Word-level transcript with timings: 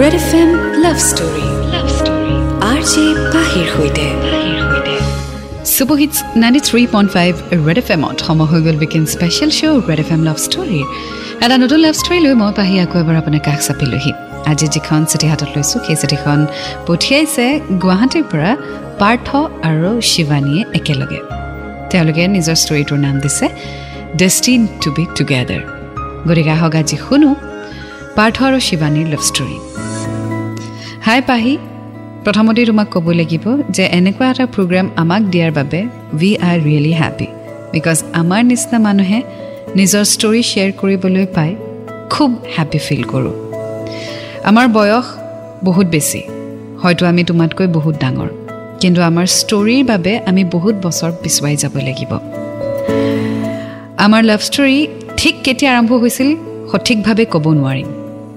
Red 0.00 0.14
F 0.20 0.30
M 0.40 0.50
love 0.84 0.96
story 1.10 1.46
love 1.74 1.86
story 1.98 2.34
R 2.70 2.80
J 2.92 3.04
পাহিৰ 3.34 3.66
সৈতে 3.74 4.06
ninety 6.42 6.60
three 6.68 6.82
point 6.94 7.10
five 7.16 7.32
Red 7.66 7.78
F 7.82 7.88
এমত 7.96 8.16
সময় 8.26 8.48
হৈ 8.50 8.60
গ'ল 8.66 8.76
weekend 8.82 9.06
special 9.14 9.50
show' 9.58 9.80
Red 9.88 10.00
F 10.04 10.10
M 10.16 10.22
love 10.28 10.38
ষ্টৰীৰ 10.46 10.86
এটা 11.44 11.56
নতুন 11.62 11.78
লাভ 11.86 11.94
ষ্টৰী 12.00 12.18
লৈ 12.26 12.34
মই 12.42 12.52
পাহি 12.58 12.74
আকৌ 12.84 12.96
এবাৰ 13.02 13.16
আপোনাৰ 13.22 13.42
কাষ 13.48 13.60
চাপিলোহি। 13.68 14.12
আজি 14.50 14.66
যিখন 14.74 15.00
চিঠি 15.10 15.26
হাতত 15.32 15.50
লৈছোঁ 15.56 15.78
সেই 15.86 15.96
চিঠিখন 16.02 16.38
পঠিয়াইছে 16.86 17.46
গুৱাহাটীৰ 17.82 18.24
পৰা 18.32 18.50
পাৰ্থ 19.00 19.28
আৰু 19.70 19.90
শিৱানীয়ে 20.12 20.62
একেলগে। 20.78 21.20
তেওঁলোকে 21.90 22.22
নিজৰ 22.36 22.56
ষ্টৰীটোৰ 22.62 22.98
নাম 23.06 23.16
দিছে 23.24 23.46
ডেষ্টিন 24.20 24.60
টু 24.82 24.88
বি 24.96 25.04
টুগেডাৰ 25.16 25.62
গতিকে 26.28 26.52
আহক 26.56 26.74
আজি 26.80 26.96
শুনো 27.06 27.30
পাৰ্থ 28.18 28.36
আৰু 28.48 28.58
শিৱানীৰ 28.68 29.08
লাভ 29.14 29.24
ষ্টৰী 29.30 29.58
হাই 31.08 31.20
পাহি 31.30 31.54
প্ৰথমতেই 32.24 32.64
তোমাক 32.70 32.88
ক'ব 32.94 33.06
লাগিব 33.20 33.44
যে 33.76 33.84
এনেকুৱা 33.98 34.26
এটা 34.32 34.44
প্ৰগ্ৰেম 34.54 34.86
আমাক 35.02 35.22
দিয়াৰ 35.32 35.52
বাবে 35.58 35.80
we 36.16 36.30
are 36.48 36.56
really 36.66 36.92
happy 37.00 37.28
because 37.72 37.98
আমাৰ 38.20 38.40
নিচিনা 38.50 38.78
মানুহে 38.86 39.18
নিজৰ 39.78 40.04
ষ্টৰী 40.14 40.42
শ্বেয়াৰ 40.50 40.70
কৰিবলৈ 40.80 41.26
পাই 41.36 41.50
খুব 42.12 42.30
হেপী 42.54 42.80
ফিল 42.86 43.02
কৰোঁ। 43.12 43.34
আমাৰ 44.50 44.66
বয়স 44.76 45.06
বহুত 45.66 45.86
বেছি 45.94 46.20
হয়তো 46.82 47.02
আমি 47.10 47.22
তোমাতকৈ 47.28 47.66
বহুত 47.76 47.94
ডাঙৰ 48.02 48.30
কিন্তু 48.80 49.00
আমাৰ 49.08 49.26
ষ্টৰীৰ 49.38 49.82
বাবে 49.90 50.12
আমি 50.30 50.42
বহুত 50.54 50.74
বছৰ 50.84 51.10
পিছুৱাই 51.22 51.56
যাব 51.62 51.74
লাগিব। 51.88 52.12
আমাৰ 54.04 54.22
লাভ 54.30 54.40
ষ্টৰী 54.48 54.78
ঠিক 55.20 55.34
কেতিয়া 55.44 55.70
আৰম্ভ 55.74 55.90
হৈছিল 56.02 56.28
সঠিকভাৱে 56.70 57.24
ক'ব 57.32 57.46
নোৱাৰিম 57.58 57.88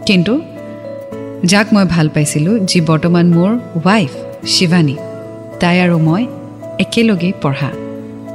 কিন্তু 0.10 0.34
যাক 1.46 1.74
মই 1.74 1.86
ভাল 1.86 2.10
পাইছিলোঁ 2.10 2.60
যি 2.60 2.82
বৰ্তমান 2.82 3.26
মোৰ 3.26 3.80
ৱাইফ 3.86 4.10
শিৱানী। 4.46 4.96
তাই 5.60 5.82
আৰু 5.82 6.00
মই 6.00 6.28
একেলগেই 6.80 7.34
পঢ়া। 7.42 7.72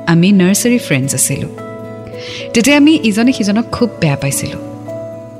আমি 0.06 0.32
নাৰ্চাৰী 0.32 0.78
ফ্ৰেণ্ডছ 0.78 1.14
আছিলোঁ। 1.14 1.48
তেতিয়া 2.54 2.76
আমি 2.76 2.98
ইজনে 3.02 3.32
সিজনক 3.32 3.64
খুব 3.72 3.90
বেয়া 4.00 4.16
পাইছিলোঁ। 4.16 4.58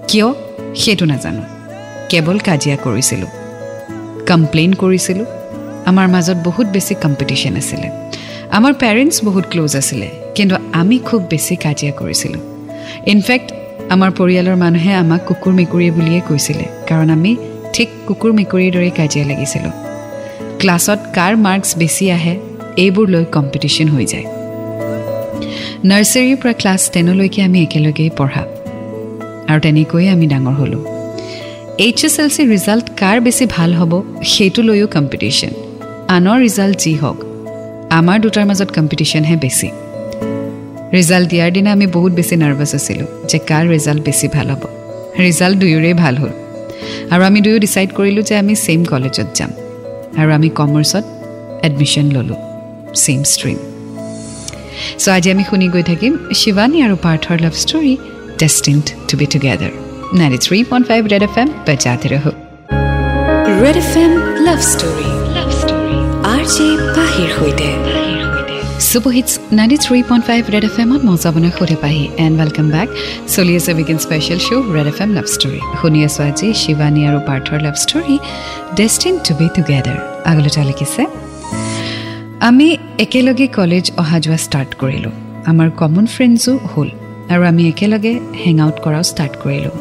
কিয়? 0.09 0.35
সেইটো 0.75 1.05
নাজানো। 1.05 1.43
কেৱল 2.09 2.39
কাজিয়া 2.39 2.77
কৰিছিলোঁ। 2.77 3.27
কমপ্লেইন 4.27 4.73
কৰিছিলোঁ। 4.73 5.27
আমাৰ 5.87 6.09
মাজত 6.09 6.37
বহুত 6.45 6.67
বেছি 6.67 6.95
কম্পিটিশ্যন 6.95 7.57
আছিলে। 7.57 7.91
আমাৰ 8.51 8.75
পেৰেণ্টছ 8.75 9.25
বহুত 9.25 9.45
ক্ল'জ 9.51 9.77
আছিলে। 9.77 10.11
কিন্তু 10.35 10.57
আমি 10.73 10.99
খুব 10.99 11.23
বেছি 11.23 11.57
কাজিয়া 11.57 11.93
কৰিছিলোঁ। 11.93 12.41
ইনফেক্ট 13.07 13.53
আমাৰ 13.89 14.11
পৰিয়ালৰ 14.11 14.57
মানুহে 14.57 14.93
আমাক 14.95 15.21
কুকুৰ 15.27 15.53
মেকুৰী 15.53 15.91
বুলিয়ে 15.91 16.21
কৈছিলে। 16.29 16.65
কাৰণ 16.89 17.11
আমি 17.11 17.37
ঠিক 17.75 17.89
কুকুৰ 18.07 18.33
মেকুৰীৰ 18.33 18.73
দৰে 18.77 18.91
কাজিয়া 18.91 19.25
লাগিছিলোঁ। 19.27 19.75
ক্লাছত 20.61 21.01
কাৰ 21.17 21.33
মাৰ্কছ 21.37 21.71
বেছি 21.79 22.05
আহে 22.11 22.35
এইবোৰ 22.77 23.07
লৈ 23.09 23.25
কম্পিটিশ্যন 23.37 23.89
হৈ 23.89 24.05
যায়। 24.13 24.27
নাৰ্চাৰীৰ 25.91 26.37
পৰা 26.43 26.53
ক্লাছ 26.53 26.83
টেনলৈকে 26.91 27.43
আমি 27.43 27.59
একেলগেই 27.63 28.11
পঢ়া। 28.19 28.45
আৰু 29.51 29.61
তেনেকৈয়ে 29.61 30.09
আমি 30.11 30.27
ডাঙৰ 30.27 30.55
হ'লোঁ। 30.61 30.83
H 31.85 32.05
S 32.05 32.17
L 32.21 32.31
C 32.37 32.43
result 32.55 32.87
কাৰ 32.97 33.21
বেছি 33.21 33.45
ভাল 33.57 33.71
হ'ব 33.75 33.93
সেইটো 34.33 34.63
লৈও 34.63 34.87
কম্পিটিশ্যন। 34.87 35.53
আনৰ 36.17 36.39
ৰিজাল্ট 36.47 36.77
যি 36.85 36.93
হওক 36.95 37.19
আমাৰ 37.99 38.17
দুটাৰ 38.25 38.45
মাজত 38.51 38.71
কম্পিটিশ্যনহে 38.79 39.37
বেছি। 39.37 39.69
ৰিজাল্ট 40.97 41.27
দিয়াৰ 41.31 41.51
দিনা 41.57 41.71
আমি 41.73 41.87
বহুত 41.87 42.13
বেছি 42.13 42.35
নাৰ্ভাছ 42.37 42.75
আছিলোঁ 42.75 43.09
যে 43.31 43.39
কাৰ 43.51 43.65
ৰিজাল্ট 43.75 44.01
বেছি 44.07 44.27
ভাল 44.29 44.51
হ'ব। 44.51 44.63
ৰিজাল্ট 45.19 45.57
দুয়োৰেই 45.59 45.95
ভাল 45.95 46.17
হ'ল। 46.17 46.46
আৰু 47.13 47.23
আমি 47.29 47.39
দুয়ো 47.45 47.59
ডিচাইড 47.65 47.91
কৰিলোঁ 47.99 48.25
যে 48.29 48.35
আমি 48.43 48.55
ছেইম 48.65 48.81
কলেজত 48.93 49.29
যাম। 49.39 49.51
আৰু 50.21 50.31
আমি 50.39 50.49
কমাৰ্চত 50.59 51.05
এডমিশ্যন 51.69 52.07
ল'লোঁ 52.15 52.39
ছেইম 53.03 53.21
ষ্ট্ৰীম 53.33 53.59
চ' 55.03 55.09
আজি 55.17 55.29
আমি 55.35 55.45
শুনি 55.51 55.67
গৈ 55.75 55.85
থাকিম 55.91 56.13
শিৱানী 56.41 56.79
আৰু 56.87 56.97
পাৰ্থৰ 57.07 57.37
love 57.45 57.55
story 57.63 57.95
destined 58.43 58.85
to 59.09 59.15
be 59.21 59.27
together 59.33 59.73
ninety 60.21 60.39
three 60.47 60.59
point 60.71 60.85
five 60.91 61.03
Red 61.13 61.23
F 61.29 61.35
M 61.43 61.49
বজাতে 61.67 62.07
ৰহো। 62.13 62.33
Red 63.63 63.77
F 63.83 63.93
M 64.05 64.13
love 64.47 64.61
story 64.73 65.09
love 65.37 65.51
story 65.61 65.99
R 66.33 66.43
J 66.55 66.69
পাহিৰ 66.97 67.31
সৈতে। 67.39 67.86
Super hits 68.77 69.33
ninety 69.59 69.77
three 69.85 69.99
point 70.09 70.25
five 70.29 70.43
Red 70.55 70.65
F 70.69 70.77
এমত 70.85 71.03
মই 71.09 71.17
আপোনাক 71.31 71.53
সুধি 71.59 71.77
পাহি 71.85 72.03
এণ্ড 72.25 72.35
ৱেলকাম 72.41 72.67
বেক 72.75 72.89
চলি 73.35 73.53
আছে 73.59 73.71
weekend 73.79 74.01
special 74.07 74.41
show' 74.47 74.67
Red 74.77 74.89
FM 74.93 74.99
love 75.05 75.11
love 75.17 75.27
story 75.35 75.61
শুনি 75.81 75.99
আছোঁ 76.09 76.23
আজি 76.29 76.49
শিৱানী 76.63 77.01
আৰু 77.09 77.19
পাৰ্থৰ 77.29 77.59
love 77.67 77.77
story 77.85 78.17
destined 78.81 79.15
to 79.27 79.33
be 79.39 79.47
together 79.57 79.99
আগলৈ 80.31 80.51
লিখিছে 80.71 81.03
আমি 82.49 82.69
একেলগে 83.05 83.47
কলেজ 83.59 83.85
অহা 84.03 84.19
যোৱা 84.25 84.39
ষ্টাৰ্ট 84.47 84.71
কৰিলোঁ। 84.83 85.15
আমাৰ 85.51 85.69
কমন 85.81 86.05
ফ্ৰেণ্ডছো 86.15 86.53
হ'ল 86.73 86.89
আৰু 87.33 87.43
আমি 87.51 87.63
একেলগে 87.73 88.13
হেং 88.43 88.57
আউট 88.65 88.77
কৰাও 88.85 89.05
ষ্টাৰ্ট 89.11 89.35
কৰিলোঁ। 89.43 89.75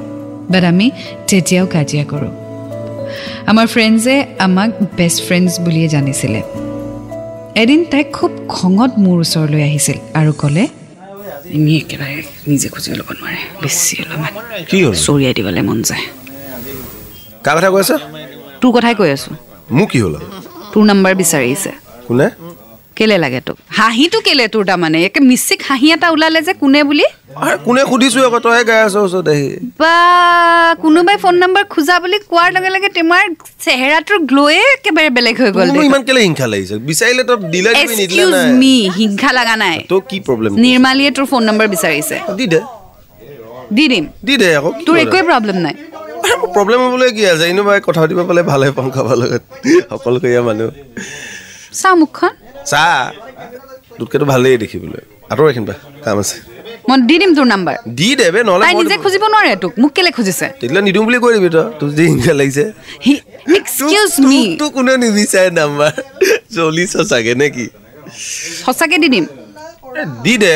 বাট 0.52 0.64
আমি 0.72 0.88
তেতিয়াও 1.30 1.66
কাজিয়া 1.76 2.06
কৰোঁ। 2.12 2.34
আমাৰ 3.52 3.66
ফ্ৰেণ্ডছে 3.74 4.16
আমাক 4.46 4.70
বেষ্ট 5.00 5.20
ফ্ৰেণ্ডছ 5.28 5.52
বুলিয়ে 5.66 5.88
জানিছিলে। 5.96 6.42
এদিন 7.62 7.82
তাই 7.92 8.04
খুব 8.18 8.32
খঙত 8.56 8.92
মোৰ 9.04 9.18
ওচৰলৈ 9.26 9.62
আহিছিল 9.68 9.98
আৰু 10.20 10.32
ক'লে 10.42 10.64
একেবাৰে 11.82 12.18
নিজে 12.50 12.68
খুজি 12.74 12.90
ল'ব 13.00 13.10
নোৱাৰে 13.20 13.42
বেছি 13.62 13.94
অলপমান 14.04 14.32
কি 14.70 14.78
হ'ল? 14.84 14.96
চৰিয়াই 15.06 15.34
দিবলৈ 15.38 15.62
মন 15.70 15.80
যায়। 15.90 16.06
কাৰ 17.46 17.56
কথা 17.58 17.70
কৈ 17.74 17.82
আছা? 17.86 17.98
তোৰ 18.62 18.72
কথাই 18.76 18.94
কৈ 19.00 19.10
আছোঁ। 19.16 19.34
কি 19.92 19.98
হ'ল 20.04 20.16
তোৰ 20.74 20.84
নাম্বাৰ 20.90 21.14
বিচাৰিছে 21.22 21.72
কোনে? 22.08 22.28
কেলে 22.98 23.18
লাগে 23.24 23.40
তোক? 23.48 23.58
হাঁহিটো 23.78 24.20
কেলে 24.28 24.46
তোৰ 24.54 24.64
তাৰমানে? 24.70 24.98
একে 25.08 25.20
মিচিক 25.30 25.60
হাঁহি 25.70 25.88
এটা 25.96 26.08
ওলালে 26.14 26.40
যে 26.48 26.54
কোনে 26.62 26.82
বুলি? 26.90 27.06
কোনে 27.66 27.82
সুধিছো 27.92 28.20
আকৌ? 28.28 28.40
তইহে 28.46 28.64
গাই 28.70 28.80
আছ 28.88 28.96
ওচৰত 29.06 29.28
আহি। 29.34 29.48
বা 29.82 29.94
কোনোবাই 30.84 31.18
ফোন 31.24 31.36
নম্বৰ 31.44 31.64
খোজা 31.74 31.96
বুলি 32.04 32.18
কোৱাৰ 32.32 32.50
লগে 32.56 32.70
লগে 32.76 32.90
তোমাৰ 32.98 33.24
চেহেৰাটোৰ 33.66 34.20
গ্ল'য়ে 34.32 34.62
একেবাৰে 34.76 35.10
বেলেগ 35.18 35.36
হৈ 35.44 35.52
গ'ল 35.56 35.68
ইমান 35.90 36.02
কেলে 36.08 36.22
হিংসা 36.28 36.48
লাগিছে? 36.54 36.76
বিচাৰিলে 36.90 37.24
তই 37.30 37.38
দিলে 37.54 37.70
এক্সকিউজ 37.84 38.34
মি 38.62 38.74
হিংসা 39.00 39.30
লগা 39.40 39.56
নাই। 39.64 39.78
তোৰ 39.92 40.02
কি 40.10 40.18
প্ৰব্লেম 40.28 40.52
নিৰ্মালীয়ে 40.66 41.12
তোৰ 41.18 41.26
ফোন 41.32 41.42
নম্বৰ 41.50 41.68
বিচাৰিছে। 41.76 42.16
দি 42.40 42.46
দে। 42.54 42.60
দি 43.78 43.86
দিম। 43.92 44.06
দি 44.28 44.34
দে 44.42 44.48
আকৌ 44.60 44.70
তোৰ? 44.88 44.96
একোৱে 45.04 45.24
প্ৰব্লেম 45.30 45.58
নাই। 45.66 45.76
প্ৰব্লেম 46.56 46.80
হ'বলৈ 46.86 47.10
কি 47.18 47.24
আছে? 47.34 47.44
এনেও 47.52 47.64
মই 47.68 47.80
কথা 47.88 48.00
পাতিব 48.04 48.20
পালে 48.30 48.42
ভালে 48.52 48.66
পাওঁ 48.78 48.90
কাৰোবাৰ 48.96 49.18
লগত। 49.22 49.44
অকলশৰীয়া 49.96 50.42
মানুহ। 50.48 50.70
চা 51.80 51.90
মুখখন। 52.00 52.32
চা 52.72 52.84
তোতকেতো 53.98 54.26
ভালেই 54.34 54.56
দেখিবলৈ। 54.64 55.02
আঁতৰ 55.32 55.44
এইখিনি 55.50 55.66
পা 55.70 55.76
কাম 56.06 56.18
আছে। 56.24 56.38
মই 56.88 56.98
দি 57.10 57.16
দিম 57.22 57.32
তোৰ 57.38 57.48
নাম্বাৰ 57.54 57.76
দি 58.00 58.10
দে 58.20 58.28
বে 58.34 58.40
নহ'লে 58.48 58.64
তাই 58.66 58.74
মই 58.76 58.84
নিজে 58.84 58.98
খুজিব 59.04 59.24
নোৱাৰে 59.34 59.54
তোক 59.64 59.72
মোক 59.82 59.92
কেলে 59.96 60.12
খুজিছে? 60.18 60.48
তেতিয়াহ'লে 60.60 60.82
নিদিওঁ 60.88 61.04
বুলি 61.08 61.18
কৈ 61.24 61.32
দিবি 61.36 61.50
তই 61.56 61.66
তোৰ 61.80 61.88
যদি 61.92 62.04
হিংসা 62.12 62.34
লাগিছে 62.42 62.64
এক্সকিউজ 63.58 64.12
মি 64.30 64.42
তোক 64.62 64.72
কোনে 64.76 64.94
নিবিচাৰে 65.04 65.50
নাম্বাৰ 65.60 65.94
চলিছ 66.56 66.94
চাগে 67.12 67.34
নে 67.42 67.48
কি? 67.56 67.66
সঁচাকে 68.66 68.98
দি 69.04 69.08
দিম। 69.14 69.26
দি 70.26 70.34
দে। 70.44 70.54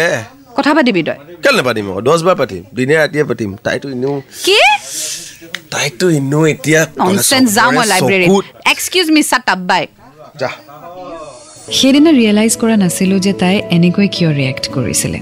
কথা 0.58 0.72
পাতিবি 0.78 1.02
তই। 1.08 1.18
কেলে 1.44 1.58
নাপাতিম 1.60 1.86
আকৌ? 1.92 2.02
দহ 2.08 2.16
বাৰ 2.28 2.36
পাতিম 2.42 2.62
দিনে 2.78 2.96
ৰাতিয়ে 3.02 3.24
পাতিম। 3.30 3.50
তাইতো 3.66 3.88
এনেও 3.96 4.16
কি? 4.46 4.58
তাইকতো 5.74 6.06
এনেও 6.20 6.42
এতিয়া 6.54 6.82
ননচেন্স 7.00 7.48
যাওঁ 7.58 7.72
মই 7.78 7.86
লাইব্ৰেৰীত 7.94 8.28
চকুত- 8.30 8.50
এক্সকিউজ 8.74 9.08
মি 9.16 9.22
চাট 9.32 9.46
আপ 9.54 9.60
বাই 9.70 9.84
যা। 10.42 10.50
সেইদিনা 11.78 12.12
ৰিয়েলাইজ 12.20 12.54
কৰা 12.62 12.76
নাছিলোঁ 12.84 13.20
যে 13.26 13.34
তাই 13.42 13.56
এনেকৈ 13.76 14.08
কিয় 14.16 14.30
ৰিয়েক্ট 14.40 14.66
কৰিছিলে। 14.76 15.20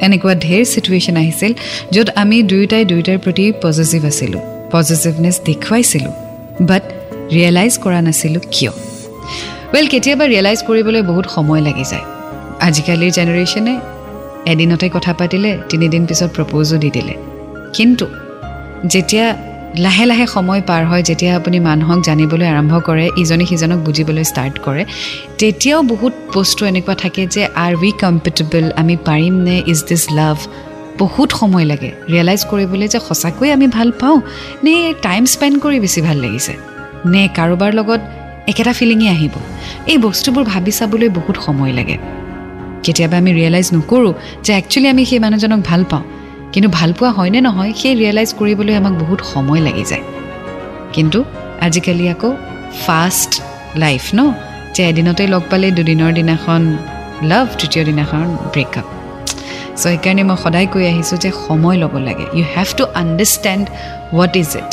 এনেকুৱা 0.00 0.34
ঢেৰ 0.34 0.64
চিটুৱেশ্যন 0.64 1.16
আহিছিল 1.16 1.52
য'ত 1.92 2.08
আমি 2.14 2.42
দুয়োটাই 2.42 2.84
দুয়োটাৰ 2.84 3.18
প্ৰতি 3.18 3.52
পজিটিভ 3.62 4.04
আছিলোঁ 4.04 4.40
পজিটিভনেছ 4.72 5.40
দেখুৱাইছিলোঁ 5.44 6.12
বাট 6.60 6.82
ৰিয়েলাইজ 7.32 7.78
কৰা 7.78 8.00
নাছিলোঁ 8.00 8.40
কিয়? 8.50 8.72
ৱেল 9.72 9.86
কেতিয়াবা 9.88 10.24
ৰিয়েলাইজ 10.26 10.62
কৰিবলৈ 10.66 11.02
বহুত 11.02 11.26
সময় 11.26 11.60
লাগি 11.60 11.84
যায়। 11.90 12.04
আজিকালিৰ 12.60 13.10
জেনেৰেশ্যনে 13.10 13.80
এদিনতে 14.46 14.88
কথা 14.88 15.12
পাতিলে 15.12 15.58
তিনিদিন 15.68 16.06
পিছত 16.06 16.30
প্ৰপ'জো 16.34 16.76
দি 16.76 16.90
দিলে। 16.90 17.14
কিন্তু 17.72 18.06
যেতিয়া 18.86 19.53
লাহে 19.78 20.04
লাহে 20.06 20.26
সময় 20.26 20.62
পাৰ 20.66 20.86
হয় 20.86 21.02
যেতিয়া 21.02 21.36
আপুনি 21.36 21.60
মানুহক 21.60 22.00
জানিবলৈ 22.02 22.46
আৰম্ভ 22.46 22.72
কৰে 22.80 23.10
ইজনে 23.16 23.46
সিজনক 23.46 23.78
বুজিবলৈ 23.78 24.24
ষ্টাৰ্ট 24.24 24.58
কৰে 24.58 24.84
তেতিয়াও 25.38 25.82
বহুত 25.82 26.12
বস্তু 26.34 26.66
এনেকুৱা 26.66 26.94
থাকে 26.94 27.26
যে 27.26 27.48
আৰ 27.54 27.74
উই 27.74 27.92
কম্ফৰ্টেবল 28.00 28.72
আমি 28.76 28.96
পাৰিম 28.96 29.34
নে? 29.34 29.62
ইজ 29.66 29.84
দিছ 29.88 30.12
লাভ 30.12 30.36
বহুত 30.98 31.32
সময় 31.32 31.64
লাগে। 31.64 31.90
ৰিয়েলাইজ 32.08 32.40
কৰিবলৈ 32.50 32.88
যে 32.88 32.98
সঁচাকৈ 33.08 33.52
আমি 33.52 33.66
ভাল 33.66 33.90
পাওঁ 34.00 34.20
নে 34.64 34.94
টাইম 35.02 35.24
স্পেণ্ড 35.24 35.58
কৰি 35.60 35.80
বেছি 35.80 36.00
ভাল 36.02 36.16
লাগিছে? 36.16 36.54
নে 37.06 37.28
কাৰোবাৰ 37.34 37.74
লগত 37.74 38.00
একেটা 38.48 38.72
ফিলিঙেই 38.72 39.08
আহিব? 39.08 39.34
এই 39.86 39.98
বস্তুবোৰ 39.98 40.44
ভাবি 40.44 40.70
চাবলৈ 40.70 41.08
বহুত 41.08 41.36
সময় 41.36 41.72
লাগে। 41.72 41.96
কেতিয়াবা 42.82 43.16
আমি 43.18 43.32
ৰিয়েলাইজ 43.32 43.68
নকৰোঁ 43.74 44.12
যে 44.44 44.52
একচুৱেলি 44.54 44.88
আমি 44.88 45.04
সেই 45.04 45.18
মানুহজনক 45.18 45.60
ভাল 45.64 45.84
পাওঁ। 45.90 46.04
কিন্তু 46.54 46.68
ভাল 46.78 46.90
পোৱা 46.98 47.10
হয়নে 47.18 47.40
নহয় 47.46 47.72
সেই 47.80 47.94
ৰিয়েলাইজ 48.00 48.30
কৰিবলৈ 48.38 48.74
আমাক 48.80 48.94
বহুত 49.02 49.20
সময় 49.32 49.60
লাগি 49.66 49.84
যায়। 49.90 50.04
কিন্তু 50.94 51.18
আজিকালি 51.66 52.04
আকৌ 52.14 52.30
ফাষ্ট 52.84 53.32
লাইফ 53.82 54.04
ন? 54.14 54.20
যে 54.74 54.82
এদিনতেই 54.90 55.28
লগ 55.34 55.42
পালে 55.50 55.68
দুদিনৰ 55.76 56.10
দিনাখন 56.18 56.62
লাভ 57.30 57.46
তৃতীয় 57.60 57.82
দিনাখন 57.88 58.26
ব্ৰেকআপ 58.54 58.86
চ' 59.76 59.82
সেইকাৰণে 59.82 60.22
মই 60.28 60.36
সদায় 60.44 60.68
কৈ 60.72 60.84
আহিছোঁ 60.92 61.18
যে 61.24 61.30
সময় 61.46 61.76
ল'ব 61.82 61.94
লাগে। 62.08 62.26
You 62.36 62.44
have 62.56 62.68
to 62.78 62.84
understand 63.02 63.64
what 64.12 64.34
is 64.42 64.50
it 64.60 64.70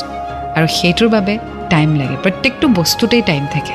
আৰু 0.58 0.68
সেইটোৰ 0.78 1.10
বাবে 1.16 1.34
টাইম 1.74 1.90
লাগে। 2.00 2.16
প্ৰত্যেকটো 2.24 2.66
বস্তুতেই 2.80 3.24
টাইম 3.30 3.44
থাকে। 3.54 3.74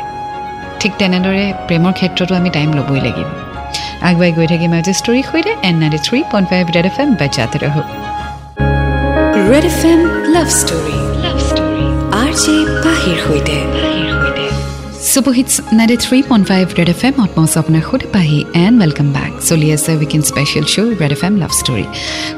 ঠিক 0.80 0.92
তেনেদৰে 1.00 1.44
প্ৰেমৰ 1.68 1.92
ক্ষেত্ৰতো 1.98 2.32
আমি 2.40 2.50
টাইম 2.56 2.68
ল'বই 2.78 3.00
লাগিব। 3.06 3.45
আগুৱাই 4.08 4.32
গৈ 4.38 4.46
থাকিম 4.52 4.72
আজি 4.78 4.92
ষ্টৰী 5.00 5.20
সৈতে 5.30 5.52
on 5.68 5.74
ninety 5.82 6.00
three 6.06 6.18
point 6.32 6.46
five 6.52 6.64
red 6.76 6.86
F 6.90 6.96
M 7.02 7.08
বাচ্চাতে 7.20 7.56
ৰহো। 7.64 7.82
Red 9.50 9.64
F 9.70 9.80
M 9.92 10.00
love 10.34 10.48
story 10.60 10.96
love 11.24 11.38
story 11.48 11.84
R 12.22 12.30
J 12.42 12.54
পাহিৰ 12.84 13.18
সৈতে। 13.26 13.56
Superhits 15.12 15.54
ninety 15.78 15.96
three 16.04 16.18
point 16.30 16.44
five 16.50 16.64
red 16.78 16.90
F 16.94 17.00
M 17.08 17.14
আত্মচ 17.24 17.52
আপোনাৰ 17.60 17.82
সৈতে 17.88 18.06
পাহি 18.14 18.38
এণ্ড 18.64 18.76
ৱেলকাম 18.82 19.08
বেক 19.16 19.32
চলি 19.48 19.68
আছে 19.76 19.90
weekend 20.00 20.24
special 20.30 20.64
show' 20.74 20.90
red 21.02 21.12
F 21.16 21.22
M 21.28 21.34
love 21.42 21.52
story 21.60 21.84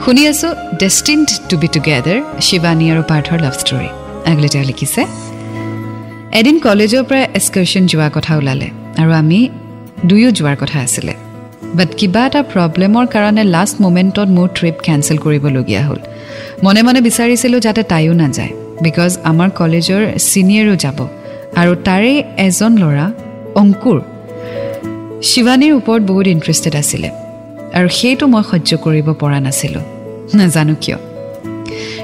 শুনি 0.04 0.22
আছোঁ 0.32 0.50
destined 0.82 1.26
to 1.48 1.54
be 1.60 1.68
together 1.74 2.18
Shivani 2.46 2.86
আৰু 2.92 3.02
পাৰ্থৰ 3.10 3.38
লাভ 3.44 3.54
ষ্টৰী 3.62 3.88
আগলৈ 4.30 4.48
তেওঁ 4.54 4.64
লিখিছে 4.70 5.02
এদিন 6.40 6.56
কলেজৰ 6.66 7.02
পৰা 7.08 7.22
এক্সকাৰ্ছন 7.38 7.82
যোৱা 7.92 8.08
কথা 8.16 8.32
ওলালে 8.38 8.68
আৰু 9.00 9.10
আমি 9.22 9.40
দুয়ো 10.08 10.28
যোৱাৰ 10.38 10.56
কথা 10.62 10.78
আছিলে। 10.86 11.14
বাট 11.62 11.94
কিবা 11.94 12.26
এটা 12.26 12.42
প্ৰব্লেমৰ 12.42 13.06
কাৰণে 13.06 13.44
লাষ্ট 13.44 13.80
মমেণ্টত 13.80 14.28
মোৰ 14.28 14.48
ট্ৰিপ 14.54 14.76
কেঞ্চেল 14.82 15.16
কৰিবলগীয়া 15.18 15.82
হ'ল। 15.82 15.98
মনে 16.62 16.82
মনে 16.82 17.00
বিচাৰিছিলোঁ 17.00 17.60
যাতে 17.60 17.82
তাইও 17.82 18.12
নাযায় 18.12 18.52
বিকজ 18.82 19.18
আমাৰ 19.24 19.48
কলেজৰ 19.50 20.02
ছিনিয়ৰো 20.18 20.76
যাব 20.76 20.98
আৰু 21.56 21.74
তাৰে 21.84 22.22
এজন 22.36 22.72
ল'ৰা 22.78 23.06
অংকুৰ 23.54 23.98
শিৱানীৰ 25.22 25.72
ওপৰত 25.72 26.02
বহুত 26.02 26.26
ইণ্টাৰেষ্টেড 26.26 26.74
আছিলে 26.76 27.08
আৰু 27.74 27.88
সেইটো 27.88 28.26
মই 28.26 28.42
সহ্য 28.50 28.76
কৰিব 28.76 29.12
পৰা 29.12 29.40
নাছিলোঁ। 29.40 29.84
নাজানো 30.34 30.74
কিয়। 30.80 30.98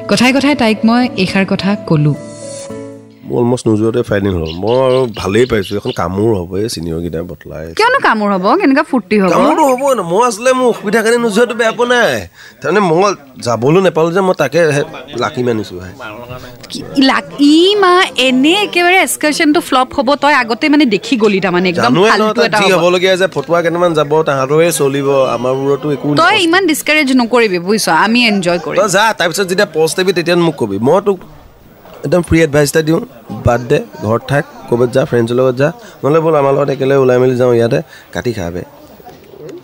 কথাই 0.08 0.32
কথাই 0.32 0.54
তাইক 0.54 0.78
মই 0.84 1.08
এইষাৰ 1.16 1.44
কথা 1.48 1.76
ক'লোঁ। 1.86 2.14
অলমষ্ট 3.38 3.64
নোযোৱাতে 3.68 4.00
ফাইনেল 4.10 4.34
হ'ল। 4.40 4.52
মই 4.62 4.76
আৰু 4.86 5.00
ভালেই 5.20 5.44
পাইছোঁ 5.50 5.74
এখন 5.80 5.92
কামোৰ 6.00 6.30
হ'ব 6.38 6.50
এই 6.64 6.68
চিনিয়ৰকেইটাই 6.74 7.24
বটলাই 7.30 7.64
কিয়নো 7.78 7.98
কামোৰ 8.08 8.28
হ'ব? 8.34 8.46
কেনেকুৱা 8.60 8.84
ফূৰ্তি 8.90 9.16
হ'ব? 9.22 9.30
কামোৰটো 9.34 9.62
হ'ব 9.70 9.82
ন 9.98 10.00
মই 10.12 10.20
আচলতে 10.28 10.52
মোৰ 10.58 10.66
অসুবিধাৰ 10.72 11.02
কাৰণে 11.04 11.18
নোযোৱাটো 11.26 11.54
বেয়া 11.60 11.72
পোৱা 11.78 11.86
নাই। 11.92 12.12
তাৰমানে 12.62 12.80
মই 12.90 13.10
যাবলৈ 13.46 13.80
নাপালোঁ 13.86 14.12
যে 14.16 14.22
মই 14.28 14.34
তাকে 14.42 14.60
লাকি 15.22 15.40
মানিছোঁ 15.46 15.78
ই 17.54 17.58
মা 17.82 17.94
এনে 18.26 18.52
একেবাৰে 18.66 18.98
এক্সকাৰ্ছনটো 19.06 19.60
ফ্লপ 19.68 19.88
হ'ব 19.96 20.08
তই 20.22 20.34
আগতে 20.42 20.64
মানে 20.74 20.84
দেখি 20.94 21.14
গলি 21.24 21.38
তাৰমানে 21.44 21.66
একদম 21.72 21.92
যি 22.60 22.66
হ'বলগীয়া 22.74 23.12
আছে 23.16 23.26
ফটোৱা 23.36 23.58
কেইটামান 23.64 23.90
যাব 23.98 24.12
তাহাঁতৰে 24.28 24.66
চলিব 24.80 25.08
আমাৰবোৰতো 25.36 25.86
একো 25.94 26.06
তই 26.22 26.36
ইমান 26.46 26.62
ডিছকাৰেজ 26.70 27.08
নকৰিবি 27.20 27.58
বুজিছ? 27.66 27.86
আমি 28.04 28.20
এনজয় 28.30 28.58
কৰিম। 28.64 28.78
যা 28.96 29.04
তাৰপিছত 29.18 29.46
যেতিয়া 29.50 29.68
পষ্ট 29.76 29.94
দিবি 29.98 30.12
তেতিয়া 30.18 30.36
মোক 30.46 30.56
কবি। 30.60 30.76
মই 30.88 30.98
তোক 31.06 31.18
একদম 32.04 32.22
ফ্ৰী 32.28 32.38
এডভাইচ 32.46 32.68
এটা 32.72 32.82
দিওঁ। 32.88 33.00
বাদ 33.46 33.60
দে 33.70 33.78
ঘৰত 34.04 34.22
থাক 34.30 34.44
ক'ৰবাত 34.68 34.88
যা 34.96 35.02
ফ্ৰেণ্ডছৰ 35.10 35.36
লগত 35.40 35.54
যা। 35.60 35.68
নহ'লে 36.00 36.20
ব'ল 36.24 36.34
আমাৰ 36.40 36.52
লগত 36.56 36.68
একেলগে 36.74 36.98
ওলাই 37.04 37.18
মেলি 37.22 37.36
যাওঁ 37.40 37.52
ইয়াতে 37.58 37.78
কাটি 38.14 38.32
খাবে 38.38 38.62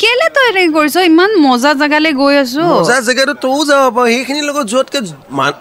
কেলে 0.03 0.27
তই 0.37 0.47
এনেকে 0.51 0.71
কৰিছ? 0.77 0.97
ইমান 1.11 1.31
মজা 1.47 1.71
জেগালৈ 1.81 2.13
গৈ 2.21 2.35
আছো। 2.43 2.63
মজা 2.75 2.97
জেগাটো 3.09 3.35
তইও 3.45 3.61
যাব 3.71 3.83
পাৰ 3.97 4.07
সেইখিনিৰ 4.13 4.45
লগত 4.51 4.65
যোৱাতকে 4.73 4.99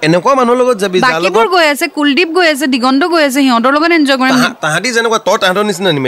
এনেকুৱা 0.08 0.34
মানুহৰ 0.40 0.58
লগত 0.62 0.78
যাবি 0.84 0.98
বাকীবোৰ 1.06 1.48
গৈ 1.56 1.66
আছে 1.74 1.86
কুলদীপ 1.98 2.30
গৈ 2.38 2.48
আছে 2.54 2.66
দিগন্ত 2.76 3.02
গৈ 3.14 3.22
আছে 3.28 3.40
সিহঁতৰ 3.46 3.72
লগত 3.75 3.92
এনজয় 3.98 4.18
কৰিম। 4.22 4.34
তাহা- 4.36 4.56
তাহাঁতি 4.64 4.90
যেনেকুৱা 4.98 5.20
তই 5.28 5.38
তাহাঁতৰ 5.44 5.64
নিচিনা 5.70 5.90
নি 5.96 6.02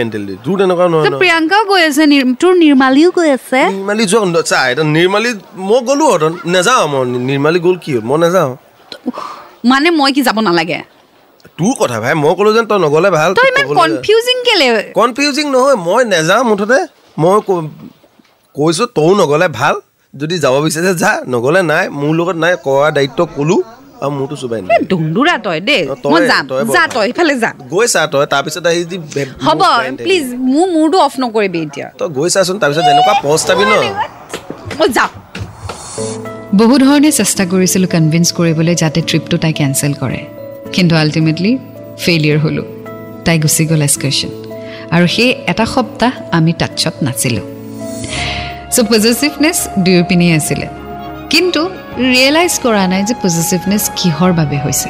তোৰ 0.45 0.55
তেনেকুৱা 0.61 0.85
নহয় 0.91 1.11
প্ৰিয়ংকাও 1.21 1.63
গৈ 1.71 1.81
আছে 1.89 2.03
তোৰ 2.41 2.53
নিৰ্মালীও 2.63 3.09
গৈ 3.17 3.29
আছে। 3.37 3.59
নিৰ্মালী 3.75 4.03
যোৱা 4.13 4.41
চা 4.51 4.59
এতিয়া 4.71 4.85
নিৰ্মালী 4.97 5.31
মই 5.69 5.79
গ'লো 5.89 6.05
হতন 6.13 6.33
নাযাওঁ 6.55 6.85
মই। 6.93 7.03
নিৰ্মালী 7.29 7.59
গ'ল 7.65 7.75
কি 7.83 7.91
হ'ল? 7.95 8.03
মই 8.09 8.17
নাযাওঁ। 8.23 8.51
মানে 9.69 9.89
মই 9.99 10.11
কি 10.15 10.21
যাব 10.27 10.37
নালাগে? 10.47 10.79
তোৰ 11.59 11.73
কথা 11.81 11.97
ভাই 12.03 12.13
মই 12.23 12.33
ক'লো 12.37 12.51
যেন 12.55 12.65
তই 12.71 12.79
নগ'লে 12.85 13.09
ভাল 13.17 13.29
তই 13.39 13.47
ইমান 13.51 13.65
কনফিউজিং 13.81 14.37
কেলে? 14.47 14.67
কনফিউজিং 14.99 15.45
নহয় 15.55 15.77
মই 15.87 16.01
নাযাওঁ 16.13 16.43
মুঠতে। 16.49 16.79
মই 17.21 17.37
কৈছোঁ 18.55 18.87
তয়ো 18.97 19.13
নগ'লে 19.21 19.47
ভাল 19.59 19.75
যদি 20.13 20.35
যাব 20.43 20.55
বিচাৰিছে 20.65 20.93
যা 21.03 21.11
নগ'লে 21.33 21.61
নাই 21.71 21.83
মোৰ 21.99 22.11
লগত 22.19 22.37
নাই 22.43 22.53
কৰা 22.65 22.87
দায়িত্ব 22.97 23.19
ক'লো 23.35 23.57
আৰু 24.03 24.11
মোৰতো 24.17 24.35
চুবাই 24.41 24.59
নাই। 24.61 24.69
তই 25.45 25.59
দেই। 25.67 25.81
মই 26.13 26.21
যাম 26.31 26.43
যা। 26.75 26.83
তই 26.95 27.05
ইফালে 27.11 27.33
যা। 27.43 27.49
গৈছা 27.73 28.01
তই 28.13 28.25
তাৰপিছত 28.33 28.65
আহি 28.71 28.81
যি 28.91 28.97
হ'ব। 29.45 29.61
প্লিজ 30.05 30.25
মোৰ 30.53 30.65
মূৰটো 30.75 30.97
অফ 31.07 31.13
নকৰিবি 31.23 31.59
এতিয়া। 31.65 31.87
তই 31.99 32.09
গৈছাচোন 32.17 32.55
তাৰপিছত 32.61 32.83
যেনেকুৱা 32.89 33.13
পষ্ট 33.25 33.47
পাবি 33.49 33.63
ন। 33.69 33.73
মই 34.79 34.87
যাওঁ 34.97 35.11
বহু 36.59 36.75
ধৰণে 36.85 37.09
চেষ্টা 37.19 37.43
কৰিছিলোঁ 37.51 37.89
কনভিন্স 37.95 38.27
কৰিবলৈ 38.37 38.75
যাতে 38.81 38.99
ট্ৰিপটো 39.09 39.35
তাই 39.43 39.53
কেঞ্চেল 39.59 39.93
কৰে। 40.01 40.19
কিন্তু 40.75 40.93
আল্টিমেটলি 40.95 41.51
ফেইলিয়াৰ 42.03 42.39
হ'লোঁ। 42.43 42.67
তাই 43.25 43.37
গুচি 43.43 43.63
গ'ল 43.69 43.81
এক্সকাৰ্ছন 43.87 44.31
আৰু 44.95 45.05
সেই 45.15 45.29
এটা 45.51 45.65
সপ্তাহ 45.75 46.11
আমি 46.37 46.51
টাচত 46.59 46.95
নাছিলোঁ। 47.05 47.45
চ' 48.73 48.79
পজিটিভনেছ 48.91 49.57
দুয়ো 49.85 50.03
পিনেই 50.09 50.31
আছিলে। 50.39 50.67
কিন্তু 51.33 51.61
ৰিয়েলাইজ 52.13 52.53
কৰা 52.63 52.83
নাই 52.91 53.01
যে 53.09 53.15
পজিটিভনেছ 53.23 53.83
কিহৰ 53.95 54.31
বাবে 54.39 54.57
হৈছে। 54.63 54.89